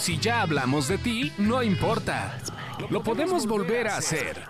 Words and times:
Si 0.00 0.16
ya 0.18 0.40
hablamos 0.40 0.88
de 0.88 0.96
ti, 0.96 1.30
no 1.36 1.62
importa. 1.62 2.38
Lo 2.88 3.02
podemos 3.02 3.46
volver 3.46 3.86
a 3.86 3.98
hacer. 3.98 4.42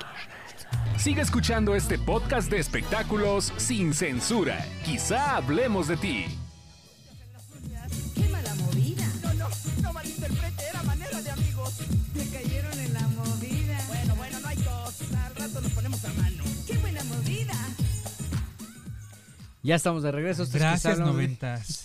Sigue 0.96 1.22
escuchando 1.22 1.74
este 1.74 1.98
podcast 1.98 2.48
de 2.48 2.58
espectáculos 2.58 3.52
sin 3.56 3.92
censura. 3.92 4.64
Quizá 4.84 5.34
hablemos 5.34 5.88
de 5.88 5.96
ti. 5.96 6.39
Ya 19.62 19.74
estamos 19.74 20.02
de 20.02 20.10
regreso. 20.12 20.46
Gracias, 20.52 20.98
noventas. 20.98 21.84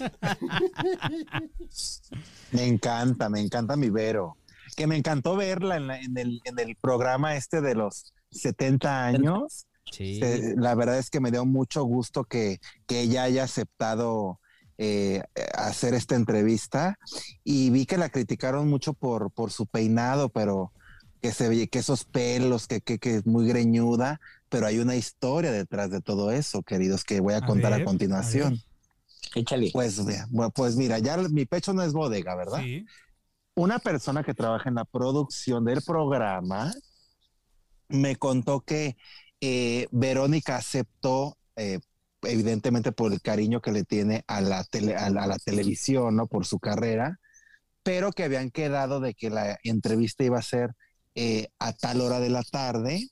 Me 2.51 2.65
encanta, 2.65 3.29
me 3.29 3.41
encanta 3.41 3.75
mi 3.75 3.89
Vero. 3.89 4.37
Que 4.75 4.87
me 4.87 4.97
encantó 4.97 5.35
verla 5.35 5.77
en, 5.77 5.87
la- 5.87 5.99
en 5.99 6.17
el, 6.17 6.41
en 6.45 6.59
el 6.59 6.75
programa 6.75 7.35
este 7.35 7.61
de 7.61 7.75
los 7.75 8.13
70 8.31 9.05
años. 9.05 9.67
Sí. 9.91 10.19
Eh, 10.21 10.55
la 10.57 10.73
verdad 10.75 10.97
es 10.97 11.09
que 11.09 11.19
me 11.19 11.31
dio 11.31 11.45
mucho 11.45 11.83
gusto 11.83 12.23
que, 12.23 12.59
que 12.87 13.01
ella 13.01 13.23
haya 13.23 13.43
aceptado 13.43 14.39
eh, 14.77 15.21
hacer 15.55 15.93
esta 15.93 16.15
entrevista 16.15 16.97
y 17.43 17.69
vi 17.69 17.85
que 17.85 17.97
la 17.97 18.09
criticaron 18.09 18.67
mucho 18.69 18.93
por, 18.93 19.31
por 19.31 19.51
su 19.51 19.65
peinado, 19.67 20.29
pero 20.29 20.71
que 21.21 21.31
se 21.31 21.47
ve 21.49 21.67
que 21.67 21.79
esos 21.79 22.03
pelos, 22.03 22.67
que, 22.67 22.81
que, 22.81 22.99
que 22.99 23.15
es 23.17 23.25
muy 23.25 23.47
greñuda, 23.47 24.19
pero 24.49 24.67
hay 24.67 24.79
una 24.79 24.95
historia 24.95 25.51
detrás 25.51 25.89
de 25.89 26.01
todo 26.01 26.31
eso, 26.31 26.63
queridos, 26.63 27.03
que 27.03 27.19
voy 27.19 27.33
a, 27.33 27.37
A 27.37 27.45
contar 27.45 27.71
ver, 27.71 27.81
a 27.81 27.83
a 27.83 27.85
continuación. 27.85 28.59
Échale. 29.35 29.69
Pues, 29.73 30.01
pues 30.53 30.75
mira, 30.75 30.99
ya 30.99 31.17
mi 31.17 31.45
pecho 31.45 31.73
no 31.73 31.83
es 31.83 31.93
bodega, 31.93 32.35
¿verdad? 32.35 32.59
Sí. 32.61 32.85
una 33.55 33.79
persona 33.79 34.23
que 34.23 34.33
trabaja 34.33 34.69
en 34.69 34.75
la 34.75 34.85
producción 34.85 35.65
del 35.65 35.81
programa 35.81 36.73
me 37.89 38.15
contó 38.15 38.61
que 38.61 38.97
eh, 39.41 39.87
Verónica 39.91 40.57
aceptó, 40.57 41.37
eh, 41.55 41.79
evidentemente 42.23 42.91
por 42.91 43.13
el 43.13 43.21
cariño 43.21 43.61
que 43.61 43.71
le 43.71 43.83
tiene 43.83 44.23
a 44.27 44.41
la, 44.41 44.63
tele- 44.63 44.95
a 44.95 45.09
la, 45.09 45.23
a 45.23 45.27
la 45.27 45.37
televisión, 45.37 46.15
¿no? 46.15 46.27
Por 46.27 46.45
su 46.45 46.59
carrera, 46.59 47.19
pero 47.83 48.11
que 48.11 48.23
habían 48.23 48.51
quedado 48.51 48.99
de 48.99 49.13
que 49.13 49.29
la 49.29 49.57
entrevista 49.63 50.23
iba 50.23 50.39
a 50.39 50.43
ser 50.43 50.71
eh, 51.15 51.49
a 51.59 51.73
tal 51.73 52.01
hora 52.01 52.19
de 52.19 52.29
la 52.29 52.43
tarde. 52.43 53.09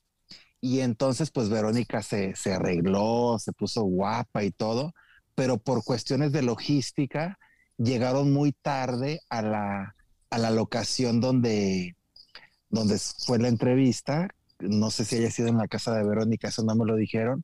Y 0.63 0.79
entonces, 0.79 1.29
pues 1.29 1.49
Verónica 1.49 2.01
se, 2.01 2.37
se 2.37 2.53
arregló, 2.53 3.37
se 3.37 3.51
puso 3.51 3.83
guapa 3.83 4.45
y 4.45 4.51
todo, 4.51 4.93
pero 5.35 5.57
por 5.57 5.83
cuestiones 5.83 6.31
de 6.31 6.41
logística 6.41 7.37
llegaron 7.77 8.31
muy 8.31 8.53
tarde 8.53 9.19
a 9.27 9.41
la, 9.41 9.93
a 10.29 10.37
la 10.37 10.51
locación 10.51 11.19
donde, 11.19 11.97
donde 12.69 12.97
fue 13.25 13.39
la 13.39 13.49
entrevista. 13.49 14.29
No 14.59 14.89
sé 14.89 15.05
si 15.05 15.17
haya 15.17 15.31
sido 15.31 15.49
en 15.49 15.57
la 15.57 15.67
casa 15.67 15.93
de 15.95 16.05
Verónica, 16.07 16.47
eso 16.47 16.63
no 16.63 16.75
me 16.75 16.85
lo 16.85 16.95
dijeron, 16.95 17.43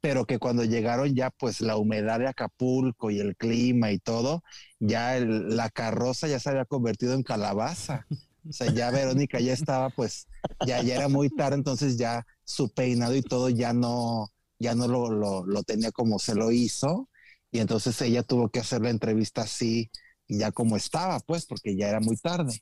pero 0.00 0.26
que 0.26 0.38
cuando 0.38 0.64
llegaron 0.64 1.14
ya 1.14 1.30
pues 1.30 1.60
la 1.60 1.76
humedad 1.76 2.20
de 2.20 2.28
Acapulco 2.28 3.10
y 3.10 3.20
el 3.20 3.36
clima 3.36 3.92
y 3.92 3.98
todo, 3.98 4.42
ya 4.80 5.20
la 5.20 5.70
carroza 5.70 6.28
ya 6.28 6.40
se 6.40 6.50
había 6.50 6.64
convertido 6.66 7.14
en 7.14 7.24
calabaza. 7.24 8.06
O 8.48 8.52
sea, 8.52 8.70
ya 8.72 8.90
Verónica 8.90 9.40
ya 9.40 9.52
estaba 9.52 9.90
pues, 9.90 10.28
ya, 10.66 10.82
ya 10.82 10.96
era 10.96 11.08
muy 11.08 11.30
tarde, 11.30 11.56
entonces 11.56 11.96
ya 11.96 12.26
su 12.44 12.68
peinado 12.72 13.14
y 13.16 13.22
todo 13.22 13.48
ya 13.48 13.72
no, 13.72 14.28
ya 14.58 14.74
no 14.74 14.86
lo, 14.88 15.10
lo, 15.10 15.46
lo 15.46 15.62
tenía 15.62 15.90
como 15.92 16.18
se 16.18 16.34
lo 16.34 16.50
hizo. 16.52 17.08
Y 17.50 17.60
entonces 17.60 18.00
ella 18.02 18.22
tuvo 18.22 18.48
que 18.50 18.60
hacer 18.60 18.82
la 18.82 18.90
entrevista 18.90 19.42
así, 19.42 19.90
ya 20.28 20.52
como 20.52 20.76
estaba, 20.76 21.20
pues, 21.20 21.46
porque 21.46 21.76
ya 21.76 21.88
era 21.88 22.00
muy 22.00 22.16
tarde. 22.16 22.60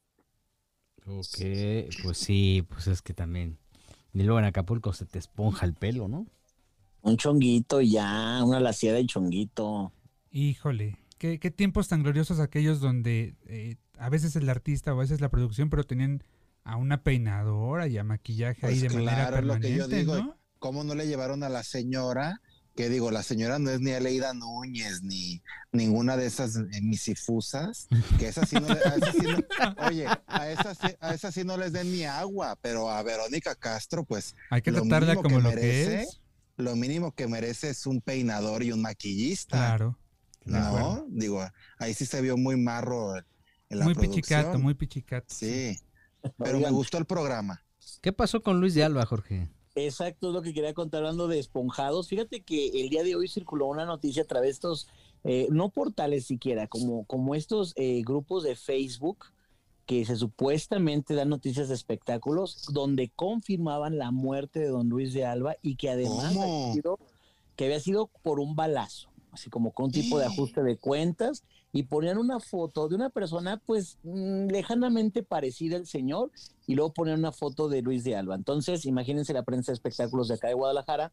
Ok, 1.07 1.39
pues 2.03 2.19
sí, 2.19 2.65
pues 2.69 2.87
es 2.87 3.03
que 3.03 3.15
también. 3.15 3.59
Y 4.13 4.23
luego 4.23 4.39
en 4.39 4.45
Acapulco 4.47 4.93
se 4.93 5.07
te 5.07 5.19
esponja 5.19 5.67
el 5.67 5.75
pelo, 5.75 6.09
¿no? 6.09 6.27
Un 7.03 7.17
chonguito 7.17 7.81
y 7.81 7.93
ya, 7.93 8.43
una 8.45 8.59
laciada 8.59 8.97
de 8.99 9.07
chonguito. 9.07 9.93
Híjole, 10.31 10.99
¿qué, 11.19 11.39
qué 11.39 11.51
tiempos 11.51 11.89
tan 11.89 12.03
gloriosos 12.03 12.41
aquellos 12.41 12.81
donde 12.81 13.35
eh, 13.47 13.77
a 13.99 14.09
veces 14.09 14.37
el 14.37 14.49
artista 14.49 14.93
o 14.93 14.97
a 14.97 15.01
veces 15.01 15.21
la 15.21 15.29
producción, 15.31 15.71
pero 15.71 15.85
tenían 15.85 16.23
a 16.65 16.77
una 16.77 17.03
peinadora 17.03 17.89
y 17.89 17.99
a 17.99 18.05
maquillaje 18.05 18.67
ahí 18.67 18.81
Pues 18.81 18.93
de 18.93 18.99
manera 18.99 19.29
claro, 19.29 19.37
es 19.39 19.45
lo 19.45 19.55
que 19.61 19.71
yo 19.75 19.89
permanente, 19.89 19.97
digo. 19.97 20.17
¿no? 20.17 20.39
¿Cómo 20.59 20.85
no 20.85 20.95
le 20.95 21.07
llevaron 21.07 21.43
a 21.43 21.49
la 21.49 21.63
señora? 21.65 22.41
Que 22.75 22.89
digo, 22.89 23.11
la 23.11 23.23
señora 23.23 23.59
no 23.59 23.69
es 23.69 23.81
ni 23.81 23.91
Aleida 23.91 24.33
Núñez, 24.33 25.03
ni 25.03 25.43
ninguna 25.73 26.17
de 26.17 26.25
esas 26.27 26.57
eh, 26.57 26.81
misifusas, 26.81 27.87
que 28.19 28.29
esas 28.29 28.49
sí 28.49 28.57
no, 28.57 28.69
le- 28.69 28.81
a 28.81 28.95
esas 28.97 29.13
sí 29.15 29.27
no- 29.27 29.75
oye, 29.87 30.07
a 30.27 30.49
esas, 30.51 30.79
sí- 30.79 30.95
a 31.01 31.13
esas 31.13 31.35
sí 31.35 31.45
no 31.45 31.59
les 31.59 31.73
den 31.75 31.93
ni 31.93 32.05
agua, 32.05 32.57
pero 32.63 32.89
a 32.91 33.03
Verónica 33.03 33.55
Castro, 33.57 34.05
pues 34.05 34.35
Hay 34.49 34.63
que 34.63 34.71
lo 34.71 34.81
tratarla 34.83 35.17
como 35.17 35.29
que 35.37 35.43
lo 35.43 35.49
merece, 35.51 35.91
que 35.91 36.03
es. 36.03 36.21
lo 36.57 36.75
mínimo 36.77 37.13
que 37.13 37.27
merece 37.27 37.69
es 37.71 37.85
un 37.87 38.01
peinador 38.01 38.63
y 38.63 38.73
un 38.73 38.81
maquillista. 38.81 39.59
Claro. 39.59 39.99
No, 40.47 41.05
digo, 41.11 41.47
ahí 41.79 41.93
sí 41.93 42.07
se 42.07 42.23
vio 42.23 42.37
muy 42.39 42.57
marro 42.57 43.15
en 43.73 43.79
la 43.81 43.85
Muy 43.85 43.95
producción. 43.95 44.23
pichicato, 44.23 44.59
muy 44.59 44.75
pichicato. 44.75 45.27
Sí, 45.35 45.77
pero 46.39 46.61
me 46.61 46.71
gustó 46.71 46.99
el 46.99 47.07
programa. 47.07 47.63
¿Qué 48.01 48.13
pasó 48.13 48.43
con 48.43 48.61
Luis 48.61 48.75
de 48.75 48.85
Alba, 48.85 49.05
Jorge? 49.07 49.49
Exacto, 49.75 50.29
es 50.29 50.35
lo 50.35 50.43
que 50.43 50.53
quería 50.53 50.75
contar 50.75 50.99
hablando 50.99 51.29
de 51.29 51.39
esponjados. 51.39 52.09
Fíjate 52.09 52.43
que 52.43 52.81
el 52.81 52.91
día 52.91 53.03
de 53.03 53.17
hoy 53.17 53.29
circuló 53.29 53.67
una 53.67 53.87
noticia 53.87 54.23
a 54.23 54.27
través 54.27 54.49
de 54.49 54.53
estos, 54.53 54.89
eh, 55.25 55.49
no 55.51 55.71
portales 55.71 56.27
siquiera, 56.27 56.67
como, 56.67 57.05
como 57.07 57.35
estos 57.35 57.73
eh, 57.77 58.03
grupos 58.05 58.43
de 58.45 58.55
Facebook 58.55 59.27
que 59.87 60.05
se 60.05 60.17
supuestamente 60.17 61.15
dan 61.15 61.29
noticias 61.31 61.69
de 61.69 61.75
espectáculos, 61.75 62.67
donde 62.73 63.11
confirmaban 63.17 63.99
la 63.99 64.11
muerte 64.11 64.61
de 64.61 64.69
don 64.69 64.89
Luis 64.89 65.13
de 65.13 65.25
Alba 65.25 65.57
y 65.61 65.77
que 65.77 65.91
además 65.91 66.37
había 66.37 66.73
sido, 66.73 66.99
que 67.57 67.65
había 67.65 67.81
sido 67.81 68.11
por 68.23 68.39
un 68.41 68.55
balazo, 68.55 69.11
así 69.33 69.51
como 69.51 69.73
con 69.73 69.87
un 69.87 69.93
tipo 69.93 70.19
de 70.19 70.27
ajuste 70.27 70.63
de 70.63 70.77
cuentas, 70.77 71.43
y 71.73 71.85
ponían 71.85 72.19
una 72.19 72.39
foto 72.39 72.89
de 72.89 72.95
una 72.95 73.09
persona 73.09 73.61
pues 73.65 73.99
mm, 74.03 74.49
lejanamente 74.49 75.23
parecida 75.23 75.77
al 75.77 75.87
señor 75.87 76.31
y 76.67 76.75
luego 76.75 76.93
ponían 76.93 77.19
una 77.19 77.33
foto 77.33 77.69
de 77.69 77.83
Luis 77.83 78.05
de 78.05 78.15
Alba. 78.15 78.35
Entonces, 78.35 78.85
imagínense 78.85 79.33
la 79.33 79.43
prensa 79.43 79.73
de 79.73 79.75
espectáculos 79.75 80.29
de 80.29 80.35
acá 80.35 80.49
de 80.49 80.55
Guadalajara, 80.55 81.13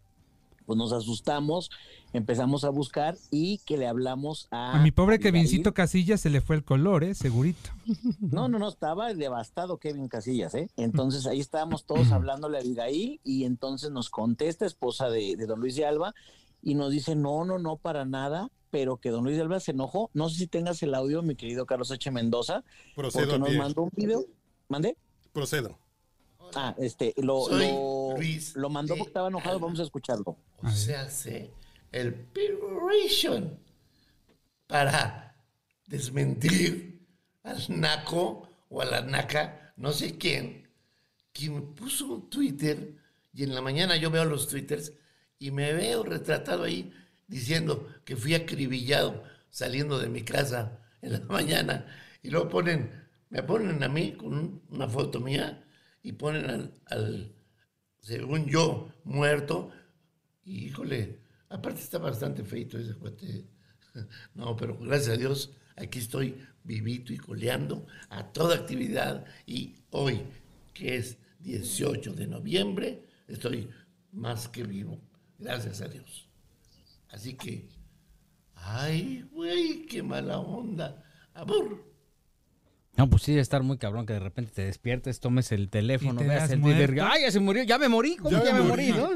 pues 0.66 0.78
nos 0.78 0.92
asustamos, 0.92 1.72
empezamos 2.14 2.64
a 2.64 2.70
buscar 2.70 3.18
y 3.32 3.58
que 3.66 3.76
le 3.76 3.88
hablamos 3.88 4.48
a... 4.52 4.78
A 4.78 4.84
mi 4.84 4.92
pobre. 4.92 5.18
Kevincito 5.18 5.74
Casillas 5.74 6.22
se 6.22 6.30
le 6.30 6.42
fue 6.42 6.58
el 6.58 6.64
color, 6.64 7.04
¿eh? 7.04 7.16
Segurito. 7.16 7.72
No, 8.20 8.48
no, 8.48 8.60
no, 8.60 8.70
estaba 8.70 9.12
devastado 9.16 9.78
Kevin 9.80 10.08
Casillas, 10.08 10.54
¿eh? 10.54 10.70
Entonces 10.78 11.26
ahí 11.26 11.40
estábamos 11.40 11.86
todos 11.86 12.12
hablándole 12.12 12.58
a 12.58 12.62
Abigail 12.62 13.20
y 13.24 13.46
entonces 13.46 13.90
nos 13.90 14.12
contesta, 14.12 14.68
esposa 14.68 15.10
de, 15.10 15.36
de 15.36 15.48
don 15.48 15.60
Luis 15.60 15.76
de 15.76 15.88
Alba, 15.88 16.14
y 16.62 16.76
nos 16.76 16.92
dice, 16.92 17.16
no, 17.16 17.46
no, 17.46 17.58
no, 17.58 17.78
para 17.78 18.06
nada, 18.06 18.52
pero 18.70 18.98
que 18.98 19.10
don 19.10 19.24
Luis 19.24 19.36
de 19.36 19.42
Alba 19.44 19.60
se 19.60 19.72
enojó. 19.72 20.10
No 20.14 20.30
sé 20.30 20.38
si 20.38 20.48
tengas 20.48 20.82
el 20.84 20.94
audio, 20.96 21.22
mi 21.22 21.36
querido 21.36 21.66
Carlos 21.66 21.92
H. 21.92 22.12
Mendoza, 22.12 22.64
Procedo 22.96 23.38
porque 23.38 23.40
nos 23.40 23.58
mandó 23.58 23.84
un 23.84 23.92
video. 23.96 24.26
¿Mandé? 24.68 24.96
Procedo. 25.34 25.78
Ah, 26.56 26.76
este, 26.80 27.14
lo, 27.18 27.46
Soy 27.46 27.68
lo, 27.68 28.62
lo 28.62 28.70
mandó 28.70 28.96
porque 28.96 29.10
estaba 29.10 29.28
enojado, 29.28 29.56
Alba. 29.56 29.68
vamos 29.68 29.80
a 29.80 29.84
escucharlo. 29.84 30.36
O 30.64 30.70
se 30.70 30.96
hace 30.96 31.52
el 31.92 32.14
preparation 32.14 33.60
para 34.68 35.36
desmentir 35.88 37.08
al 37.44 37.64
naco 37.70 38.48
o 38.70 38.82
a 38.82 38.86
la 38.86 39.02
naca, 39.02 39.74
no 39.78 39.92
sé 39.92 40.18
quién, 40.18 40.70
me 41.48 41.62
puso 41.62 42.06
un 42.08 42.30
Twitter 42.30 42.96
y 43.34 43.44
en 43.44 43.56
la 43.56 43.62
mañana 43.62 43.96
yo 43.96 44.12
veo 44.12 44.26
los 44.26 44.48
Twitters 44.48 44.94
y 45.38 45.52
me 45.52 45.72
veo 45.74 46.04
retratado 46.04 46.64
ahí 46.64 46.92
diciendo 47.30 47.88
que 48.06 48.18
fui 48.18 48.36
acribillado 48.36 49.24
saliendo 49.52 50.00
de 50.00 50.10
mi 50.10 50.24
casa 50.24 50.82
en 51.02 51.14
la 51.14 51.22
mañana 51.38 51.88
y 52.24 52.32
luego 52.32 52.50
ponen, 52.50 52.92
me 53.30 53.44
ponen 53.44 53.84
a 53.84 53.90
mí 53.90 54.14
con 54.14 54.34
un- 54.34 54.64
una 54.70 54.90
foto 54.90 55.22
mía 55.22 55.66
y 56.04 56.14
ponen 56.14 56.50
al, 56.50 56.74
al 56.88 57.36
según 58.02 58.46
yo, 58.48 58.94
muerto. 59.06 59.72
Y, 60.44 60.66
híjole, 60.68 61.20
aparte 61.50 61.82
está 61.82 61.98
bastante 62.00 62.44
feito 62.44 62.78
ese 62.78 62.96
cuate. 62.96 63.46
No, 64.36 64.56
pero 64.56 64.78
gracias 64.78 65.16
a 65.16 65.18
Dios, 65.18 65.52
aquí 65.76 66.00
estoy 66.00 66.38
vivito 66.64 67.12
y 67.12 67.18
coleando 67.18 67.88
a 68.10 68.32
toda 68.32 68.56
actividad. 68.56 69.26
Y 69.48 69.76
hoy, 69.90 70.22
que 70.74 70.96
es 70.98 71.18
18 71.40 72.14
de 72.14 72.28
noviembre, 72.28 73.08
estoy 73.28 73.70
más 74.12 74.48
que 74.48 74.64
vivo. 74.64 75.02
Gracias 75.40 75.82
a 75.82 75.88
Dios. 75.88 76.29
Así 77.10 77.36
que, 77.36 77.68
ay, 78.56 79.26
güey, 79.32 79.86
qué 79.86 80.04
mala 80.04 80.40
onda. 80.40 81.04
Amor. 81.34 81.86
No, 82.98 83.10
pues 83.10 83.24
sí, 83.24 83.32
debe 83.32 83.42
estar 83.42 83.64
muy 83.64 83.78
cabrón 83.78 84.06
que 84.06 84.14
de 84.14 84.20
repente 84.20 84.52
te 84.54 84.64
despiertes, 84.66 85.20
tomes 85.20 85.52
el 85.52 85.70
teléfono, 85.70 86.20
te 86.20 86.28
veas 86.28 86.52
el 86.52 86.62
Twitter. 86.62 87.00
¡ay, 87.02 87.22
ya 87.22 87.32
se 87.32 87.40
murió! 87.40 87.64
¡Ya 87.64 87.78
me 87.78 87.88
morí! 87.88 88.18
¿Cómo 88.18 88.32
Ya 88.32 88.54
me 88.54 88.62
morí, 88.62 88.92
morí. 88.92 88.92
no? 88.92 89.10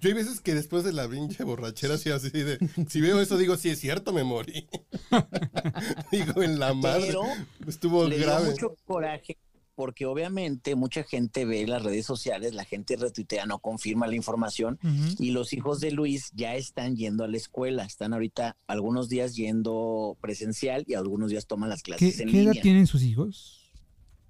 Yo 0.00 0.08
hay 0.08 0.14
veces 0.14 0.40
que 0.40 0.54
después 0.54 0.82
de 0.82 0.92
la 0.92 1.06
pinche 1.08 1.44
borrachera, 1.44 1.94
así, 1.94 2.10
así 2.10 2.30
de, 2.30 2.58
si 2.88 3.00
veo 3.00 3.20
eso, 3.20 3.36
digo, 3.36 3.56
sí 3.56 3.68
es 3.70 3.78
cierto, 3.78 4.12
me 4.12 4.24
morí. 4.24 4.66
digo, 6.10 6.42
en 6.42 6.58
la 6.58 6.74
madre. 6.74 7.06
Pero 7.08 7.22
Estuvo 7.66 8.08
le 8.08 8.16
dio 8.16 8.26
grave. 8.26 8.50
mucho 8.50 8.74
coraje 8.86 9.38
porque 9.80 10.04
obviamente 10.04 10.74
mucha 10.74 11.04
gente 11.04 11.46
ve 11.46 11.66
las 11.66 11.82
redes 11.82 12.04
sociales, 12.04 12.52
la 12.52 12.66
gente 12.66 12.96
retuitea, 12.96 13.46
no 13.46 13.60
confirma 13.60 14.06
la 14.06 14.14
información 14.14 14.78
y 15.18 15.30
los 15.30 15.54
hijos 15.54 15.80
de 15.80 15.90
Luis 15.90 16.32
ya 16.34 16.54
están 16.54 16.96
yendo 16.96 17.24
a 17.24 17.28
la 17.28 17.38
escuela, 17.38 17.84
están 17.84 18.12
ahorita 18.12 18.58
algunos 18.66 19.08
días 19.08 19.36
yendo 19.36 20.18
presencial 20.20 20.84
y 20.86 20.92
algunos 20.92 21.30
días 21.30 21.46
toman 21.46 21.70
las 21.70 21.82
¿Qué, 21.82 21.92
clases 21.92 22.20
en 22.20 22.28
qué 22.28 22.42
edad 22.42 22.48
línea. 22.48 22.62
tienen 22.62 22.86
sus 22.86 23.02
hijos? 23.02 23.72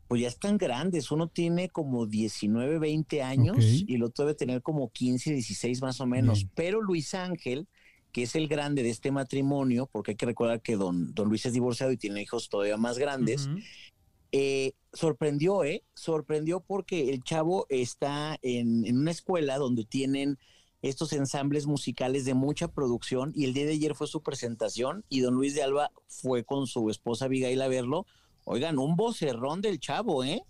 Pues 0.06 0.22
ya 0.22 0.28
están 0.28 0.56
grandes, 0.56 1.10
uno 1.10 1.26
tiene 1.26 1.68
como 1.68 2.06
19, 2.06 2.78
20 2.78 3.22
años 3.24 3.64
y 3.88 3.92
el 3.96 4.04
otro 4.04 4.26
debe 4.26 4.36
tener 4.36 4.62
como 4.62 4.92
15, 4.92 5.32
16 5.32 5.82
más 5.82 6.00
o 6.00 6.06
menos, 6.06 6.44
Bien. 6.44 6.52
pero 6.54 6.80
Luis 6.80 7.12
Ángel 7.14 7.66
que 8.12 8.22
es 8.22 8.34
el 8.34 8.48
grande 8.48 8.82
de 8.82 8.90
este 8.90 9.10
matrimonio, 9.12 9.88
porque 9.90 10.12
hay 10.12 10.16
que 10.16 10.26
recordar 10.26 10.60
que 10.62 10.76
don, 10.76 11.14
don 11.14 11.28
Luis 11.28 11.46
es 11.46 11.52
divorciado 11.52 11.92
y 11.92 11.96
tiene 11.96 12.22
hijos 12.22 12.48
todavía 12.48 12.76
más 12.76 12.98
grandes. 12.98 13.48
Eh, 14.32 14.72
sorprendió, 14.92 15.64
¿eh? 15.64 15.84
Sorprendió 15.94 16.60
porque 16.60 17.10
el 17.10 17.22
chavo 17.22 17.66
está 17.68 18.38
en, 18.42 18.84
en 18.86 18.98
una 18.98 19.10
escuela 19.10 19.58
donde 19.58 19.84
tienen 19.84 20.38
estos 20.82 21.12
ensambles 21.12 21.66
musicales 21.66 22.24
de 22.24 22.34
mucha 22.34 22.68
producción 22.68 23.32
y 23.34 23.44
el 23.44 23.52
día 23.52 23.66
de 23.66 23.72
ayer 23.72 23.94
fue 23.94 24.06
su 24.06 24.22
presentación 24.22 25.04
y 25.08 25.20
don 25.20 25.34
Luis 25.34 25.54
de 25.54 25.62
Alba 25.62 25.90
fue 26.08 26.44
con 26.44 26.66
su 26.66 26.88
esposa 26.90 27.26
Abigail 27.26 27.60
a 27.60 27.68
verlo. 27.68 28.06
Oigan, 28.44 28.78
un 28.78 28.96
vocerrón 28.96 29.60
del 29.60 29.78
chavo, 29.78 30.24
¿eh? 30.24 30.42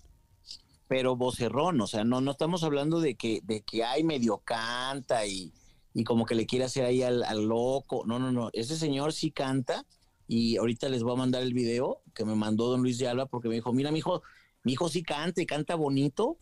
Pero 0.87 1.17
vocerrón, 1.17 1.81
o 1.81 1.87
sea, 1.87 2.05
no, 2.05 2.21
no 2.21 2.33
estamos 2.33 2.65
hablando 2.65 3.00
de 3.00 3.15
que, 3.15 3.41
de 3.44 3.62
que 3.62 3.85
hay 3.85 4.05
medio 4.05 4.38
canta 4.38 5.26
y, 5.26 5.53
y 5.94 6.05
como 6.05 6.26
que 6.26 6.35
le 6.35 6.47
quiere 6.47 6.65
hacer 6.65 6.85
ahí 6.85 7.03
al 7.03 7.44
loco. 7.44 8.05
No, 8.06 8.19
no, 8.19 8.33
no. 8.33 8.50
Ese 8.53 8.76
señor 8.76 9.12
sí 9.12 9.31
canta 9.31 9.85
y 10.26 10.56
ahorita 10.56 10.88
les 10.88 11.03
voy 11.03 11.15
a 11.15 11.17
mandar 11.17 11.43
el 11.43 11.55
video 11.55 12.03
que 12.21 12.27
me 12.27 12.35
mandó 12.35 12.67
don 12.69 12.83
Luis 12.83 12.99
de 12.99 13.09
Alba 13.09 13.25
porque 13.25 13.49
me 13.49 13.55
dijo, 13.55 13.73
mira, 13.73 13.91
mi 13.91 14.01
hijo, 14.01 14.23
mi 14.63 14.73
hijo 14.75 14.91
sí 14.91 15.03
canta 15.03 15.41
y 15.41 15.47
canta 15.47 15.75
bonito. 15.75 16.37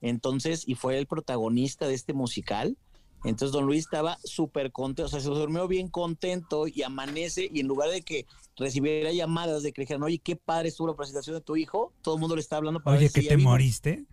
Entonces, 0.00 0.62
y 0.68 0.76
fue 0.76 0.96
el 0.96 1.06
protagonista 1.08 1.88
de 1.88 1.94
este 1.94 2.12
musical. 2.12 2.76
Entonces, 3.24 3.50
don 3.50 3.66
Luis 3.66 3.80
estaba 3.80 4.16
súper 4.22 4.70
contento, 4.70 5.06
o 5.06 5.08
sea, 5.08 5.18
se 5.18 5.28
durmió 5.28 5.66
bien 5.66 5.88
contento 5.88 6.68
y 6.68 6.82
amanece 6.82 7.48
y 7.52 7.58
en 7.60 7.66
lugar 7.66 7.90
de 7.90 8.02
que 8.02 8.26
recibiera 8.56 9.10
llamadas 9.12 9.64
de 9.64 9.72
que 9.72 9.80
le 9.80 9.84
dijeran, 9.86 10.04
oye, 10.04 10.18
qué 10.18 10.36
padre 10.36 10.68
estuvo 10.68 10.86
la 10.86 10.94
presentación 10.94 11.34
de 11.34 11.40
tu 11.40 11.56
hijo, 11.56 11.92
todo 12.02 12.14
el 12.14 12.20
mundo 12.20 12.36
le 12.36 12.42
está 12.42 12.58
hablando 12.58 12.80
para 12.80 12.96
Oye, 12.98 13.06
ver 13.06 13.12
que 13.12 13.28
te 13.28 13.36
moriste. 13.38 14.04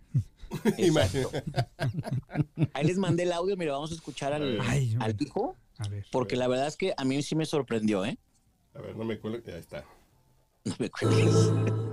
Exacto. 0.76 1.30
Ahí 2.72 2.84
les 2.84 2.96
mandé 2.96 3.22
el 3.22 3.32
audio, 3.32 3.56
mira, 3.56 3.72
vamos 3.72 3.92
a 3.92 3.94
escuchar 3.94 4.32
al, 4.32 4.58
Ay, 4.62 4.96
al 4.98 5.12
bueno. 5.12 5.16
hijo, 5.20 5.56
A 5.78 5.88
ver. 5.88 6.04
porque 6.10 6.34
la 6.34 6.48
verdad 6.48 6.66
es 6.66 6.76
que 6.76 6.92
a 6.96 7.04
mí 7.04 7.22
sí 7.22 7.36
me 7.36 7.46
sorprendió, 7.46 8.04
¿eh? 8.04 8.18
A 8.74 8.80
ver, 8.80 8.96
no 8.96 9.04
me 9.04 9.18
cuelgue. 9.20 9.42
Ya 9.46 9.58
está. 9.58 9.84
No 10.64 10.74
me 10.78 10.88
cuelgues. 10.90 11.91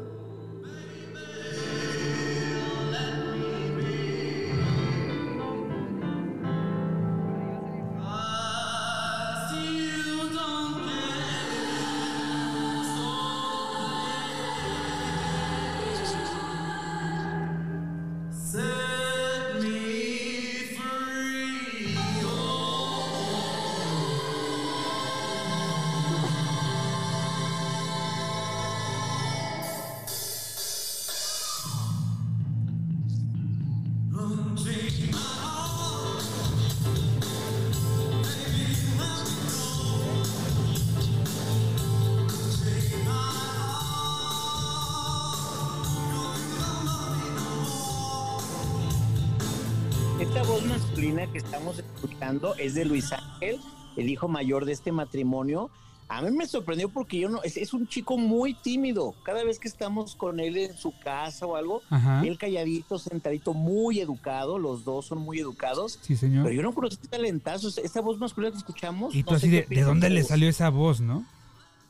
Que 50.99 51.37
estamos 51.37 51.79
escuchando 51.79 52.55
es 52.55 52.73
de 52.73 52.83
Luis 52.83 53.13
Ángel, 53.13 53.57
el 53.95 54.09
hijo 54.09 54.27
mayor 54.27 54.65
de 54.65 54.73
este 54.73 54.91
matrimonio. 54.91 55.69
A 56.09 56.21
mí 56.21 56.29
me 56.29 56.45
sorprendió 56.45 56.89
porque 56.89 57.17
yo 57.17 57.29
no, 57.29 57.41
es, 57.41 57.55
es 57.55 57.73
un 57.73 57.87
chico 57.87 58.17
muy 58.17 58.53
tímido. 58.53 59.15
Cada 59.23 59.45
vez 59.45 59.59
que 59.59 59.69
estamos 59.69 60.15
con 60.15 60.41
él 60.41 60.57
en 60.57 60.75
su 60.75 60.93
casa 60.99 61.45
o 61.45 61.55
algo, 61.55 61.81
Ajá. 61.89 62.21
él 62.25 62.37
calladito, 62.37 62.99
sentadito, 62.99 63.53
muy 63.53 64.01
educado. 64.01 64.59
Los 64.59 64.83
dos 64.83 65.05
son 65.05 65.19
muy 65.19 65.39
educados. 65.39 65.99
Sí, 66.01 66.17
señor. 66.17 66.43
Pero 66.43 66.55
yo 66.55 66.61
no 66.63 66.73
conozco 66.73 66.95
este 66.95 67.07
talentazo. 67.07 67.69
Esta 67.81 68.01
voz 68.01 68.19
masculina 68.19 68.51
que 68.51 68.57
escuchamos. 68.57 69.15
Y 69.15 69.23
tú 69.23 69.31
no 69.31 69.37
así 69.37 69.47
de, 69.47 69.61
¿de 69.61 69.63
piensan 69.63 69.91
dónde 69.91 70.09
le 70.09 70.23
salió 70.23 70.49
esa 70.49 70.69
voz, 70.69 70.99
no? 70.99 71.25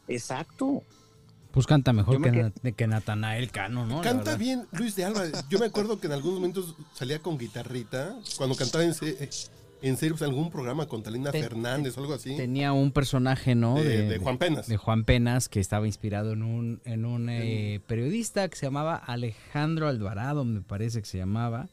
Exacto. 0.08 0.84
Pues 1.52 1.66
canta 1.66 1.94
mejor 1.94 2.20
me 2.20 2.32
que, 2.32 2.44
Na- 2.64 2.72
que 2.72 2.88
Natanael 2.88 3.50
Cano, 3.52 3.86
¿no? 3.86 4.02
Canta 4.02 4.36
bien 4.38 4.68
Luis 4.72 4.96
de 4.96 5.06
Alba. 5.06 5.24
Yo 5.50 5.58
me 5.60 5.66
acuerdo 5.66 6.00
que 6.00 6.08
en 6.08 6.14
algunos 6.14 6.40
momentos 6.40 6.76
salía 6.94 7.20
con 7.20 7.38
guitarrita. 7.38 8.16
Cuando 8.38 8.56
cantaba 8.56 8.84
en, 8.84 8.94
se- 8.94 9.30
en 9.82 9.98
serio, 9.98 10.16
pues, 10.16 10.28
algún 10.30 10.52
programa 10.52 10.86
con 10.88 11.02
Talina 11.02 11.32
Ten- 11.32 11.42
Fernández 11.44 11.98
o 11.98 12.02
algo 12.02 12.14
así. 12.14 12.36
Tenía 12.38 12.72
un 12.74 12.92
personaje, 12.92 13.56
¿no? 13.56 13.76
de, 13.76 14.04
de 14.10 14.18
Juan 14.20 14.38
Penas. 14.38 14.68
de 14.68 14.78
Juan 14.78 15.06
Penas, 15.06 15.50
que 15.50 15.60
estaba 15.60 15.88
inspirado 15.88 16.34
en 16.34 16.44
un, 16.44 16.82
en 16.86 17.06
un 17.06 17.30
eh, 17.30 17.80
periodista 17.88 18.48
que 18.48 18.56
se 18.56 18.68
llamaba 18.68 18.96
Alejandro 18.96 19.88
Alvarado, 19.88 20.46
me 20.46 20.62
parece 20.62 21.00
que 21.02 21.08
se 21.08 21.18
llamaba, 21.18 21.68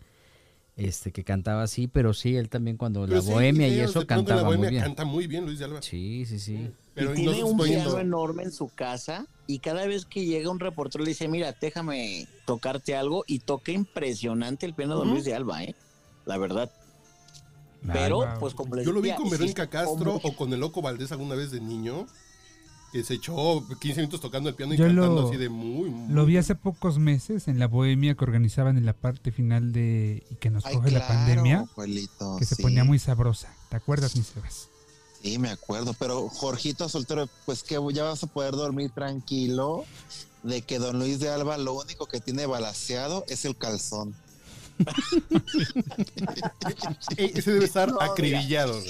este 0.76 1.10
que 1.10 1.24
cantaba 1.24 1.62
así, 1.62 1.88
pero 1.88 2.12
sí, 2.12 2.36
él 2.36 2.50
también 2.50 2.76
cuando 2.76 3.02
Pero 3.04 3.16
la 3.16 3.22
sí, 3.22 3.30
bohemia 3.30 3.68
y 3.68 3.80
eso 3.80 4.06
cantaba 4.06 4.42
la 4.42 4.56
muy 4.56 4.68
bien. 4.68 4.82
Canta 4.82 5.04
muy 5.04 5.26
bien 5.26 5.46
Luis 5.46 5.58
de 5.58 5.64
Alba. 5.64 5.82
Sí, 5.82 6.24
sí, 6.26 6.38
sí. 6.38 6.70
Pero 6.94 7.12
y 7.12 7.16
tiene 7.16 7.44
un 7.44 7.58
piano 7.58 7.98
enorme 7.98 8.42
en 8.42 8.52
su 8.52 8.68
casa 8.68 9.26
y 9.46 9.58
cada 9.60 9.86
vez 9.86 10.04
que 10.04 10.24
llega 10.24 10.50
un 10.50 10.60
reportero 10.60 11.02
le 11.02 11.10
dice, 11.10 11.28
mira, 11.28 11.54
déjame 11.58 12.28
tocarte 12.44 12.94
algo 12.94 13.24
y 13.26 13.38
toca 13.40 13.72
impresionante 13.72 14.66
el 14.66 14.74
piano 14.74 15.00
de. 15.00 15.06
Luis 15.06 15.24
de 15.24 15.34
Alba, 15.34 15.64
¿eh? 15.64 15.74
La 16.26 16.36
verdad. 16.36 16.70
Pero, 17.92 18.16
wow. 18.16 18.26
pues 18.40 18.54
como 18.54 18.74
les 18.74 18.84
Yo 18.84 18.92
lo 18.92 19.00
vi 19.00 19.10
decía, 19.10 19.22
con 19.22 19.30
Verónica 19.30 19.68
Castro 19.68 20.20
o 20.22 20.36
con 20.36 20.52
el 20.52 20.60
Loco 20.60 20.82
Valdés 20.82 21.12
alguna 21.12 21.36
vez 21.36 21.50
de 21.50 21.60
niño. 21.60 22.06
Que 22.96 23.04
se 23.04 23.12
echó 23.12 23.62
15 23.78 24.00
minutos 24.00 24.22
tocando 24.22 24.48
el 24.48 24.54
piano 24.54 24.72
y 24.72 24.78
Yo 24.78 24.86
cantando 24.86 25.20
lo- 25.20 25.28
así 25.28 25.36
de 25.36 25.50
muy, 25.50 25.90
muy. 25.90 26.14
Lo 26.14 26.24
vi 26.24 26.38
hace 26.38 26.54
pocos 26.54 26.98
meses 26.98 27.46
en 27.46 27.58
la 27.58 27.66
bohemia 27.66 28.14
que 28.14 28.24
organizaban 28.24 28.78
en 28.78 28.86
la 28.86 28.94
parte 28.94 29.32
final 29.32 29.70
de 29.74 30.22
y 30.30 30.36
que 30.36 30.48
nos 30.48 30.64
Ay, 30.64 30.76
coge 30.76 30.92
la 30.92 31.06
pandemia, 31.06 31.66
que 32.38 32.44
se 32.46 32.56
ponía 32.56 32.84
muy 32.84 32.98
sabrosa. 32.98 33.54
¿Te 33.68 33.76
acuerdas, 33.76 34.16
mi 34.16 34.22
Sebas? 34.22 34.70
Sí, 35.22 35.38
me 35.38 35.50
acuerdo, 35.50 35.92
pero 35.92 36.26
Jorgito 36.30 36.88
Soltero, 36.88 37.28
pues 37.44 37.62
que 37.62 37.78
ya 37.92 38.04
vas 38.04 38.22
a 38.22 38.28
poder 38.28 38.52
dormir 38.52 38.90
tranquilo 38.94 39.84
de 40.42 40.62
que 40.62 40.78
don 40.78 40.98
Luis 40.98 41.20
de 41.20 41.28
Alba 41.28 41.58
lo 41.58 41.74
único 41.74 42.06
que 42.06 42.20
tiene 42.20 42.46
balaseado 42.46 43.26
es 43.28 43.44
el 43.44 43.56
calzón. 43.56 44.14
Eh, 47.16 47.32
Ese 47.34 47.52
debe 47.52 47.64
estar 47.64 47.90
No, 47.90 48.00
acribillado. 48.00 48.80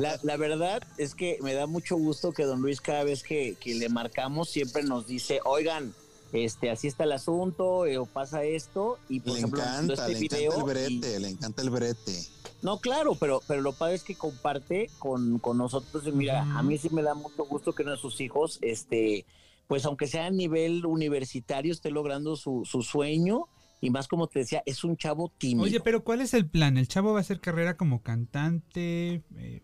La, 0.00 0.18
la 0.22 0.36
verdad 0.36 0.82
es 0.96 1.14
que 1.14 1.38
me 1.42 1.54
da 1.54 1.66
mucho 1.66 1.96
gusto 1.96 2.32
que 2.32 2.44
don 2.44 2.60
Luis 2.60 2.80
cada 2.80 3.04
vez 3.04 3.22
que, 3.22 3.56
que 3.60 3.74
le 3.74 3.88
marcamos 3.88 4.48
siempre 4.50 4.82
nos 4.82 5.06
dice, 5.06 5.40
oigan, 5.44 5.94
este, 6.32 6.70
así 6.70 6.88
está 6.88 7.04
el 7.04 7.12
asunto, 7.12 7.86
eh, 7.86 7.96
o 7.98 8.06
pasa 8.06 8.42
esto, 8.44 8.98
y 9.08 9.20
por 9.20 9.32
Le 9.32 9.38
ejemplo, 9.38 9.60
encanta, 9.62 9.94
este 9.94 10.08
le 10.12 10.18
encanta 10.18 10.36
video 10.36 10.52
el 10.54 10.60
y- 10.60 10.98
brete, 10.98 11.20
le 11.20 11.28
encanta 11.28 11.62
el 11.62 11.70
brete. 11.70 12.26
No, 12.60 12.80
claro, 12.80 13.14
pero, 13.14 13.40
pero 13.46 13.60
lo 13.60 13.72
padre 13.72 13.94
es 13.94 14.02
que 14.02 14.16
comparte 14.16 14.90
con, 14.98 15.38
con 15.38 15.56
nosotros. 15.58 16.04
Y 16.06 16.12
mira, 16.12 16.42
a 16.58 16.62
mí 16.62 16.76
sí 16.76 16.88
me 16.90 17.02
da 17.02 17.14
mucho 17.14 17.44
gusto 17.44 17.72
que 17.72 17.82
uno 17.84 17.92
de 17.92 17.98
sus 17.98 18.20
hijos, 18.20 18.58
este, 18.62 19.24
pues 19.68 19.84
aunque 19.84 20.08
sea 20.08 20.26
a 20.26 20.30
nivel 20.30 20.84
universitario, 20.84 21.72
esté 21.72 21.90
logrando 21.92 22.34
su, 22.36 22.64
su 22.68 22.82
sueño. 22.82 23.46
Y 23.80 23.90
más 23.90 24.08
como 24.08 24.26
te 24.26 24.40
decía, 24.40 24.62
es 24.66 24.84
un 24.84 24.96
chavo 24.96 25.32
tímido. 25.38 25.64
Oye, 25.64 25.80
pero 25.80 26.02
¿cuál 26.02 26.20
es 26.20 26.34
el 26.34 26.48
plan? 26.48 26.76
¿El 26.76 26.88
chavo 26.88 27.12
va 27.12 27.18
a 27.18 27.20
hacer 27.20 27.40
carrera 27.40 27.76
como 27.76 28.02
cantante? 28.02 29.22
Eh, 29.36 29.62